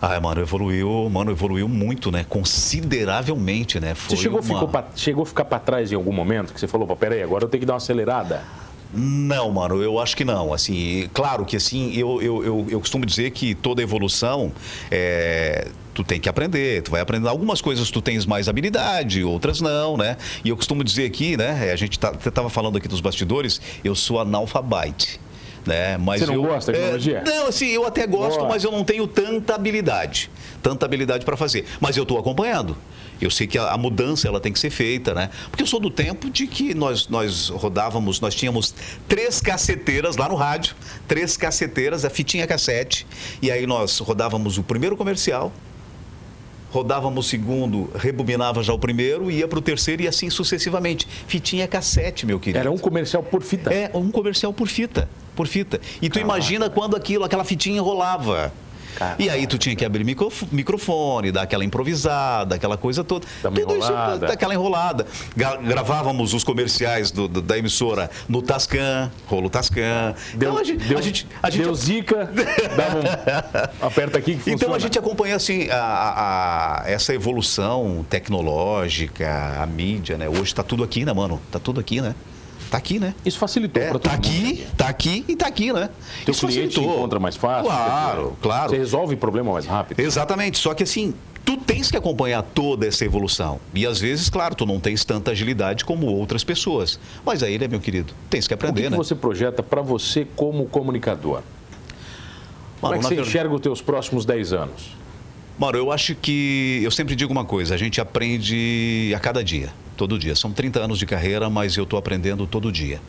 Ah, 0.02 0.20
mano, 0.20 0.42
evoluiu, 0.42 1.10
mano, 1.10 1.32
evoluiu 1.32 1.68
muito, 1.68 2.12
né? 2.12 2.26
Consideravelmente, 2.28 3.80
né? 3.80 3.96
Foi 3.96 4.16
você 4.16 4.24
chegou, 4.24 4.42
uma... 4.42 4.68
pra, 4.68 4.86
chegou 4.96 5.24
a 5.24 5.26
ficar 5.26 5.46
para 5.46 5.60
trás 5.60 5.92
em 5.92 5.96
algum 5.96 6.12
momento 6.12 6.54
que 6.54 6.60
você 6.60 6.68
falou, 6.68 6.88
peraí, 6.96 7.24
agora 7.24 7.46
eu 7.46 7.50
tenho 7.50 7.62
que 7.62 7.66
dar 7.66 7.74
uma 7.74 7.78
acelerada? 7.78 8.44
Não, 8.94 9.52
mano, 9.52 9.82
eu 9.82 10.00
acho 10.00 10.16
que 10.16 10.24
não. 10.24 10.54
Assim, 10.54 11.10
claro 11.14 11.46
que 11.46 11.56
assim, 11.56 11.94
eu, 11.96 12.22
eu, 12.22 12.44
eu, 12.44 12.68
eu 12.70 12.80
costumo 12.80 13.06
dizer 13.06 13.32
que 13.32 13.56
toda 13.56 13.82
evolução 13.82 14.52
é, 14.92 15.68
tu 15.96 16.04
tem 16.04 16.20
que 16.20 16.28
aprender, 16.28 16.84
tu 16.84 16.92
vai 16.92 17.00
aprender 17.00 17.28
algumas 17.30 17.62
coisas 17.62 17.90
tu 17.90 18.02
tens 18.02 18.26
mais 18.26 18.50
habilidade, 18.50 19.24
outras 19.24 19.62
não, 19.62 19.96
né? 19.96 20.18
E 20.44 20.50
eu 20.50 20.58
costumo 20.58 20.84
dizer 20.84 21.06
aqui, 21.06 21.38
né? 21.38 21.72
A 21.72 21.76
gente 21.78 21.98
tá, 21.98 22.12
tava 22.12 22.50
falando 22.50 22.78
aqui 22.78 22.88
dos 22.88 23.00
bastidores, 23.00 23.62
eu 23.84 23.96
sou 23.96 24.20
analfabete. 24.20 25.20
Né? 25.66 25.98
Mas 25.98 26.20
Você 26.20 26.28
não 26.28 26.36
eu, 26.36 26.44
gosta 26.44 26.72
da 26.72 26.78
tecnologia? 26.78 27.18
É, 27.18 27.24
não, 27.24 27.48
assim, 27.48 27.66
eu 27.70 27.88
até 27.88 28.06
gosto, 28.06 28.38
Boa. 28.38 28.50
mas 28.50 28.64
eu 28.64 28.72
não 28.72 28.84
tenho 28.84 29.08
tanta 29.08 29.56
habilidade. 29.56 30.30
Tanta 30.62 30.86
habilidade 30.86 31.26
para 31.26 31.36
fazer. 31.36 31.66
Mas 31.82 31.98
eu 31.98 32.04
estou 32.04 32.20
acompanhando. 32.20 32.78
Eu 33.20 33.32
sei 33.32 33.48
que 33.48 33.58
a, 33.58 33.72
a, 33.72 33.78
mudança 33.78 34.28
ela 34.28 34.40
tem 34.40 34.54
que 34.54 34.60
ser 34.60 34.70
feita, 34.70 35.16
né? 35.16 35.32
Porque 35.50 35.64
eu 35.64 35.68
sou 35.68 35.80
do 35.80 35.90
tempo 35.90 36.30
de 36.30 36.46
que 36.46 36.76
nós, 36.76 37.08
nós 37.08 37.50
rodávamos, 37.50 38.20
nós 38.20 38.36
tínhamos 38.36 38.76
três 39.08 39.42
caceteiras 39.42 40.18
lá 40.18 40.30
no 40.30 40.36
rádio, 40.36 40.76
três 41.08 41.36
caceteiras, 41.36 42.06
a 42.06 42.12
fitinha 42.12 42.46
cassete, 42.46 43.08
e 43.42 43.50
aí 43.50 43.66
nós 43.66 43.98
rodávamos 43.98 44.60
o 44.60 44.64
primeiro 44.64 44.96
comercial, 44.96 45.52
rodávamos 46.76 47.26
o 47.26 47.30
segundo, 47.30 47.90
rebobinava 47.96 48.62
já 48.62 48.74
o 48.74 48.78
primeiro, 48.78 49.32
ia 49.32 49.48
para 49.48 49.58
o 49.58 49.62
terceiro 49.62 50.02
e 50.04 50.08
assim 50.10 50.30
sucessivamente. 50.30 51.08
Fitinha 51.26 51.66
cassete, 51.68 52.26
meu 52.26 52.38
querido. 52.38 52.60
Era 52.60 52.70
um 52.70 52.78
comercial 52.78 53.24
por 53.24 53.42
fita? 53.42 53.74
É, 53.74 53.90
um 53.94 54.12
comercial 54.12 54.52
por 54.52 54.68
fita, 54.68 55.08
por 55.34 55.48
fita. 55.48 55.80
E 56.02 56.10
tu 56.10 56.20
imagina 56.20 56.70
quando 56.70 56.98
aquilo, 56.98 57.24
aquela 57.24 57.46
fitinha 57.46 57.82
rolava. 57.82 58.52
Caraca. 58.96 59.22
E 59.22 59.30
aí 59.30 59.46
tu 59.46 59.58
tinha 59.58 59.76
que 59.76 59.84
abrir 59.84 60.04
microfone, 60.52 61.32
dar 61.32 61.44
aquela 61.44 61.64
improvisada, 61.64 62.56
aquela 62.56 62.78
coisa 62.78 63.04
toda. 63.04 63.26
Tudo 63.42 63.60
enrolada. 63.60 64.26
isso, 64.26 64.34
aquela 64.34 64.54
enrolada. 64.54 65.06
Gravávamos 65.36 66.34
os 66.34 66.44
comerciais 66.44 67.12
do, 67.12 67.28
do, 67.28 67.42
da 67.42 67.58
emissora 67.58 68.10
no 68.28 68.42
Tascam, 68.42 69.12
rolo 69.28 69.50
Tascam. 69.50 70.16
Deu, 70.36 70.50
então 70.50 70.62
a 70.62 70.64
gente, 70.64 70.88
deu, 70.88 70.98
a 70.98 71.02
gente, 71.02 71.28
a 71.44 71.50
gente... 71.50 71.64
deu 71.64 71.76
zica, 71.76 72.30
dava 72.76 73.00
um, 73.00 73.86
aperta 73.86 74.18
aqui 74.18 74.34
que 74.34 74.38
funciona. 74.38 74.56
Então 74.56 74.74
a 74.74 74.80
gente 74.80 74.98
acompanha 74.98 75.36
assim 75.36 75.70
a, 75.70 76.84
a, 76.84 76.90
essa 76.90 77.14
evolução 77.14 78.06
tecnológica, 78.10 79.58
a 79.62 79.66
mídia, 79.66 80.18
né? 80.18 80.30
Hoje 80.30 80.44
está 80.44 80.64
tudo 80.64 80.84
aqui, 80.84 81.06
né, 81.06 81.14
mano? 81.14 81.42
Tá 81.52 81.60
tudo 81.60 81.80
aqui, 81.80 82.02
né? 82.02 82.16
Tá 82.76 82.80
aqui, 82.80 83.00
né? 83.00 83.16
Isso 83.26 83.40
facilitou 83.40 83.82
é, 83.82 83.88
para 83.88 84.00
todo 84.00 84.12
tá 84.12 84.18
mundo. 84.18 84.26
aqui, 84.26 84.68
tá 84.76 84.90
aqui 84.90 85.26
e 85.30 85.36
tá 85.38 85.48
aqui, 85.48 85.72
né? 85.72 85.90
Teu 86.26 86.34
Isso 86.34 86.46
cliente 86.46 86.76
facilitou. 86.76 86.98
encontra 86.98 87.20
mais 87.22 87.38
fácil. 87.38 87.72
Claro, 87.72 88.38
claro. 88.42 88.70
Você 88.70 88.78
resolve 88.78 89.14
o 89.14 89.18
problema 89.18 89.54
mais 89.54 89.66
rápido. 89.66 89.98
Exatamente. 90.02 90.58
Só 90.58 90.74
que 90.74 90.84
assim, 90.84 91.14
tu 91.46 91.56
tens 91.56 91.90
que 91.90 91.96
acompanhar 91.96 92.44
toda 92.44 92.86
essa 92.86 93.06
evolução. 93.06 93.62
E 93.74 93.86
às 93.88 93.98
vezes, 94.02 94.30
claro, 94.30 94.56
tu 94.56 94.66
não 94.66 94.78
tens 94.78 95.06
tanta 95.06 95.32
agilidade 95.32 95.86
como 95.86 96.08
outras 96.08 96.44
pessoas. 96.44 97.00
Mas 97.26 97.44
aí, 97.44 97.58
né, 97.58 97.66
meu 97.66 97.80
querido, 97.80 98.14
tens 98.30 98.46
que 98.46 98.54
aprender, 98.54 98.82
o 98.82 98.84
que 98.84 98.90
né? 98.90 98.98
O 98.98 99.00
que 99.00 99.08
você 99.08 99.16
projeta 99.16 99.64
para 99.64 99.82
você 99.82 100.28
como 100.36 100.66
comunicador? 100.66 101.36
Mano, 101.36 101.46
como 102.82 102.96
é 102.96 102.98
que 102.98 103.06
você 103.06 103.22
enxerga 103.22 103.56
os 103.56 103.62
teus 103.62 103.82
próximos 103.82 104.26
10 104.26 104.52
anos? 104.52 104.98
Mano, 105.58 105.78
eu 105.78 105.94
acho 105.94 106.14
que. 106.14 106.82
Eu 106.84 106.92
sempre 106.92 107.16
digo 107.16 107.32
uma 107.32 107.46
coisa: 107.46 107.74
a 107.74 107.78
gente 107.78 108.02
aprende 108.02 109.14
a 109.16 109.20
cada 109.20 109.42
dia, 109.42 109.70
todo 109.96 110.20
dia. 110.20 110.36
São 110.36 110.52
30 110.52 110.80
anos 110.80 111.00
de 111.00 111.06
carreira, 111.06 111.50
mas 111.50 111.76
eu 111.76 111.84
estou 111.84 111.98
aprendendo 111.98 112.46
todo 112.46 112.72
dia. 112.72 113.02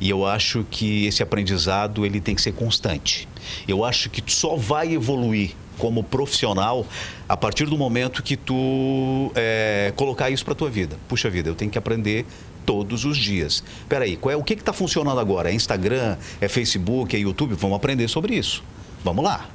E 0.00 0.08
eu 0.08 0.26
acho 0.26 0.64
que 0.70 1.06
esse 1.06 1.22
aprendizado 1.22 2.06
ele 2.06 2.20
tem 2.20 2.34
que 2.34 2.42
ser 2.42 2.52
constante. 2.52 3.28
Eu 3.66 3.84
acho 3.84 4.08
que 4.10 4.22
só 4.32 4.56
vai 4.56 4.92
evoluir 4.92 5.52
como 5.78 6.02
profissional 6.02 6.86
a 7.28 7.36
partir 7.36 7.66
do 7.66 7.78
momento 7.78 8.22
que 8.22 8.36
tu 8.36 9.30
é, 9.34 9.92
colocar 9.96 10.30
isso 10.30 10.44
para 10.44 10.54
tua 10.54 10.68
vida. 10.68 10.96
Puxa 11.08 11.30
vida, 11.30 11.48
eu 11.48 11.54
tenho 11.54 11.70
que 11.70 11.78
aprender 11.78 12.26
todos 12.66 13.04
os 13.04 13.16
dias. 13.16 13.64
Peraí, 13.88 14.16
qual 14.16 14.32
é, 14.32 14.36
o 14.36 14.42
que 14.42 14.54
está 14.54 14.72
funcionando 14.72 15.18
agora? 15.18 15.50
É 15.50 15.54
Instagram, 15.54 16.16
é 16.40 16.48
Facebook, 16.48 17.16
é 17.16 17.18
YouTube? 17.18 17.54
Vamos 17.54 17.76
aprender 17.76 18.08
sobre 18.08 18.34
isso. 18.34 18.62
Vamos 19.02 19.24
lá. 19.24 19.48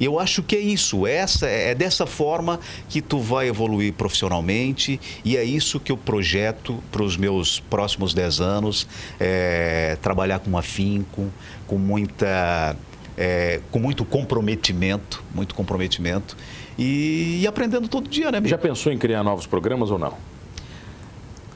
E 0.00 0.04
eu 0.04 0.18
acho 0.18 0.42
que 0.42 0.54
é 0.56 0.60
isso, 0.60 1.06
essa 1.06 1.46
é 1.46 1.74
dessa 1.74 2.06
forma 2.06 2.60
que 2.88 3.00
tu 3.00 3.18
vai 3.18 3.48
evoluir 3.48 3.92
profissionalmente 3.92 5.00
e 5.24 5.36
é 5.36 5.44
isso 5.44 5.80
que 5.80 5.90
eu 5.90 5.96
projeto 5.96 6.82
para 6.92 7.02
os 7.02 7.16
meus 7.16 7.60
próximos 7.60 8.14
10 8.14 8.40
anos, 8.40 8.86
é, 9.18 9.96
trabalhar 10.00 10.38
com 10.38 10.56
afinco, 10.56 11.26
com 11.66 11.78
muita 11.78 12.76
é, 13.16 13.60
com 13.72 13.80
muito 13.80 14.04
comprometimento, 14.04 15.22
muito 15.34 15.54
comprometimento 15.54 16.36
e, 16.78 17.40
e, 17.42 17.46
aprendendo 17.46 17.88
todo 17.88 18.08
dia, 18.08 18.30
né? 18.30 18.40
Já 18.44 18.56
pensou 18.56 18.92
em 18.92 18.98
criar 18.98 19.24
novos 19.24 19.46
programas 19.46 19.90
ou 19.90 19.98
não? 19.98 20.14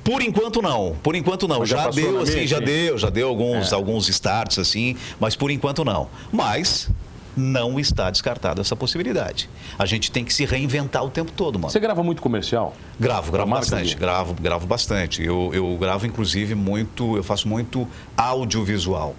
Por 0.02 0.20
enquanto 0.20 0.60
não, 0.60 0.96
por 1.00 1.14
enquanto 1.14 1.46
não. 1.46 1.60
Mas 1.60 1.68
já 1.68 1.84
Já, 1.84 1.90
deu, 1.90 2.20
assim, 2.20 2.44
já 2.46 2.58
deu, 2.58 2.98
já 2.98 3.08
deu 3.08 3.28
alguns, 3.28 3.70
É. 3.70 3.74
alguns 3.76 4.08
starts 4.08 4.58
assim, 4.58 4.96
mas 5.20 5.36
por 5.36 5.50
enquanto 5.50 5.84
não. 5.84 6.08
Mas 6.32 6.90
não 7.36 7.78
está 7.78 8.10
descartada 8.10 8.60
essa 8.60 8.76
possibilidade. 8.76 9.48
A 9.78 9.86
gente 9.86 10.10
tem 10.10 10.24
que 10.24 10.32
se 10.32 10.44
reinventar 10.44 11.04
o 11.04 11.10
tempo 11.10 11.32
todo, 11.32 11.58
mano. 11.58 11.70
Você 11.70 11.80
grava 11.80 12.02
muito 12.02 12.22
comercial? 12.22 12.74
Gravo, 12.98 13.32
gravo 13.32 13.50
bastante, 13.50 13.96
gravo, 13.96 14.34
gravo 14.34 14.66
bastante. 14.66 15.22
Eu, 15.22 15.50
eu 15.52 15.76
gravo, 15.78 16.06
inclusive, 16.06 16.54
muito, 16.54 17.16
eu 17.16 17.22
faço 17.22 17.48
muito 17.48 17.88
audiovisual. 18.16 19.14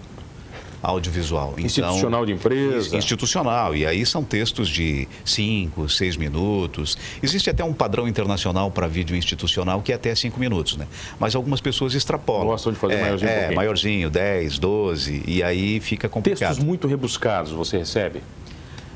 Audiovisual. 0.83 1.53
Então, 1.53 1.65
Institucional 1.65 2.25
de 2.25 2.33
empresa? 2.33 2.95
Institucional. 2.97 3.75
E 3.75 3.85
aí 3.85 4.05
são 4.05 4.23
textos 4.23 4.67
de 4.67 5.07
5, 5.23 5.87
6 5.87 6.17
minutos. 6.17 6.97
Existe 7.23 7.49
até 7.49 7.63
um 7.63 7.73
padrão 7.73 8.07
internacional 8.07 8.69
para 8.69 8.85
vídeo 8.87 9.15
institucional 9.15 9.81
que 9.81 9.91
é 9.93 9.95
até 9.95 10.13
5 10.13 10.37
minutos, 10.39 10.75
né? 10.75 10.85
Mas 11.19 11.35
algumas 11.35 11.61
pessoas 11.61 11.93
extrapolam. 11.95 12.47
Gostam 12.47 12.73
de 12.73 12.77
fazer 12.79 12.95
é, 12.95 13.01
maiorzinho 13.01 13.29
um 13.29 13.33
É, 13.33 13.37
pouquinho. 13.37 13.55
maiorzinho, 13.55 14.09
10, 14.09 14.59
12. 14.59 15.23
E 15.25 15.41
aí 15.41 15.79
fica 15.79 16.09
complicado. 16.09 16.49
Textos 16.49 16.63
muito 16.65 16.87
rebuscados 16.87 17.51
você 17.53 17.77
recebe? 17.77 18.21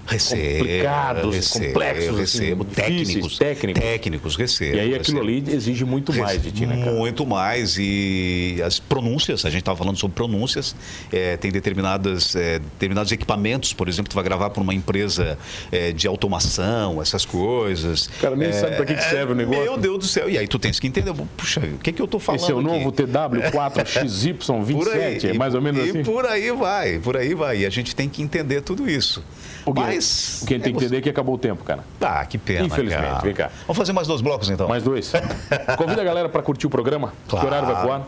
Recebo, 0.08 0.60
complicados, 0.60 1.36
recebo, 1.36 1.66
complexos, 1.66 2.20
assim, 2.20 2.40
recebo, 2.40 2.64
difíceis, 2.66 2.78
técnicos, 3.08 3.38
técnicos. 3.38 3.84
técnicos, 3.84 4.36
recebo. 4.38 4.78
E 4.78 4.80
aí 4.80 4.96
aquilo 4.96 5.20
recebo. 5.22 5.40
ali 5.48 5.56
exige 5.56 5.84
muito 5.86 6.14
mais 6.14 6.42
de 6.42 6.52
ti, 6.52 6.66
né, 6.66 6.78
cara? 6.78 6.92
Muito 6.96 7.26
mais. 7.26 7.76
E 7.78 8.62
as 8.66 8.80
pronúncias, 8.80 9.46
a 9.46 9.50
gente 9.50 9.60
estava 9.62 9.78
falando 9.78 9.98
sobre 9.98 10.16
pronúncias, 10.16 10.76
é, 11.12 11.36
tem 11.36 11.52
determinadas, 11.52 12.36
é, 12.36 12.60
determinados 12.60 13.12
equipamentos, 13.12 13.74
por 13.74 13.90
exemplo, 13.90 14.10
tu 14.10 14.16
vai 14.16 14.24
gravar 14.24 14.50
para 14.50 14.64
uma 14.64 14.74
empresa 14.74 15.38
é, 15.72 15.92
de 15.92 16.08
automação, 16.08 17.02
essas 17.02 17.26
coisas. 17.26 18.06
O 18.08 18.22
cara 18.22 18.36
nem 18.36 18.54
sabe 18.54 18.76
pra 18.78 18.86
que 18.86 18.96
que 18.96 19.04
serve 19.04 19.34
o 19.34 19.36
negócio. 19.36 19.62
Meu 19.62 19.78
Deus 19.78 19.98
do 20.00 20.06
céu. 20.06 20.30
E 20.30 20.38
aí 20.38 20.48
tu 20.48 20.58
tens 20.58 20.80
que 20.80 20.88
entender, 20.88 21.14
puxa, 21.36 21.60
o 21.60 21.78
que, 21.80 21.92
que 21.92 22.02
eu 22.02 22.06
estou 22.06 22.20
falando 22.20 22.42
Esse 22.42 22.52
é 22.52 22.56
o 22.56 22.60
aqui? 22.60 22.68
novo 22.68 22.92
TW4XY27, 22.92 24.74
Por 24.74 24.88
aí, 24.94 25.20
é 25.24 25.34
mais 25.34 25.54
ou 25.54 25.62
menos 25.62 25.86
e 25.86 25.90
assim? 25.90 26.04
por 26.04 26.26
aí 26.26 26.52
vai, 26.52 27.00
por 27.00 27.18
aí 27.18 27.34
vai. 27.34 27.60
E 27.60 27.66
a 27.66 27.70
gente 27.70 27.96
tem 27.96 28.08
que 28.08 28.22
entender 28.22 28.62
tudo 28.62 28.90
isso. 28.90 29.24
O 29.66 29.74
que- 29.74 29.82
Mas. 29.98 30.42
O 30.44 30.46
que 30.46 30.54
a 30.54 30.58
gente 30.58 30.64
tem 30.64 30.74
que 30.74 30.80
entender 30.84 30.98
é 30.98 31.02
que 31.02 31.10
acabou 31.10 31.36
o 31.36 31.38
tempo, 31.38 31.64
cara. 31.64 31.84
Ah, 32.02 32.26
que 32.26 32.38
pena. 32.38 32.66
Infelizmente, 32.66 33.02
cara. 33.04 33.20
vem 33.20 33.34
cá. 33.34 33.50
Vamos 33.66 33.78
fazer 33.78 33.94
mais 33.94 34.08
dois 34.08 34.22
blocos 34.22 34.50
então. 34.50 34.68
Mais 34.68 34.84
dois. 34.84 35.12
Convida 35.78 36.02
a 36.02 36.06
galera 36.06 36.30
pra 36.30 36.42
curtir 36.42 36.68
o 36.68 36.70
programa. 36.70 37.14
Claro. 37.28 37.48
Que 37.48 37.54
horário 37.54 37.74
vai 37.74 37.84
voar? 37.86 38.02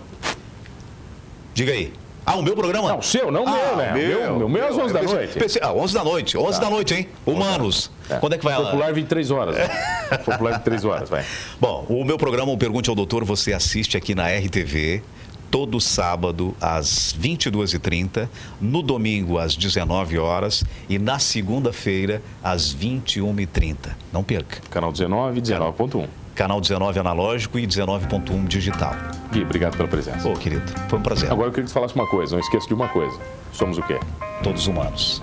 Diga 1.54 1.74
aí. 1.74 1.92
Ah, 2.26 2.36
o 2.36 2.44
meu 2.44 2.56
programa? 2.56 2.90
Não, 2.90 3.00
o 3.00 3.04
seu, 3.04 3.32
não 3.32 3.44
o 3.44 3.50
meu, 3.52 3.76
né? 3.76 3.92
O 3.92 3.96
meu- 4.38 4.46
o 4.46 4.50
meu 4.50 4.64
é 4.64 4.68
às 4.68 4.78
11 4.78 4.94
da 4.94 5.00
Pensei- 5.00 5.16
noite. 5.18 5.40
pensei- 5.40 5.62
ah, 5.64 5.74
11 5.74 5.94
da 5.96 6.04
noite. 6.04 6.38
11 6.38 6.62
da 6.62 6.70
noite, 6.70 6.94
hein? 6.94 7.10
Humanos. 7.26 7.90
Quando 8.20 8.34
é 8.34 8.38
que 8.38 8.44
vai 8.44 8.56
lá? 8.56 8.66
Popular 8.66 8.94
23 8.94 9.32
horas. 9.32 9.56
né? 9.58 9.68
Popular 10.26 10.52
23 10.54 10.86
horas, 10.86 11.10
vai. 11.10 11.26
Bom, 11.60 11.86
o 11.90 12.04
meu 12.06 12.18
programa, 12.20 12.52
o 12.52 12.58
Pergunte 12.58 12.88
ao 12.90 12.96
Doutor, 12.96 13.24
você 13.26 13.52
assiste 13.52 13.98
aqui 13.98 14.14
na 14.14 14.28
RTV. 14.30 15.02
Todo 15.52 15.82
sábado 15.82 16.56
às 16.62 17.16
22h30, 17.20 18.30
no 18.62 18.82
domingo 18.82 19.38
às 19.38 19.56
19 19.56 20.18
horas 20.20 20.64
e 20.88 21.00
na 21.00 21.18
segunda-feira 21.18 22.22
às 22.44 22.74
21h30. 22.76 23.90
Não 24.14 24.24
perca. 24.24 24.62
Canal 24.70 24.92
19 24.92 25.40
e 25.40 25.42
19.1. 25.42 26.08
Canal 26.36 26.62
19 26.62 27.00
analógico 27.00 27.60
e 27.60 27.68
19.1 27.68 28.48
digital. 28.48 28.94
Gui, 29.32 29.42
obrigado 29.42 29.76
pela 29.76 29.90
presença. 29.90 30.28
Ô, 30.28 30.34
querido, 30.34 30.72
foi 30.88 31.00
um 31.00 31.02
prazer. 31.02 31.32
Agora 31.32 31.48
eu 31.48 31.52
queria 31.52 31.66
que 31.66 31.70
você 31.70 31.74
falasse 31.74 31.96
uma 31.96 32.08
coisa, 32.08 32.34
não 32.34 32.40
esqueça 32.40 32.68
de 32.68 32.74
uma 32.74 32.88
coisa. 32.88 33.20
Somos 33.52 33.78
o 33.78 33.84
quê? 33.84 34.00
Todos 34.42 34.68
humanos. 34.68 35.22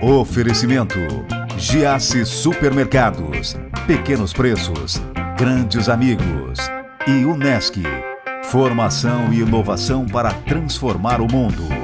Oferecimento: 0.00 0.98
Giasse 1.58 2.24
Supermercados, 2.24 3.56
Pequenos 3.86 4.32
Preços, 4.32 5.02
Grandes 5.36 5.90
Amigos 5.90 6.58
e 7.06 7.26
Unesc. 7.26 7.82
Formação 8.44 9.34
e 9.34 9.40
inovação 9.40 10.06
para 10.06 10.32
transformar 10.32 11.20
o 11.20 11.30
mundo. 11.30 11.75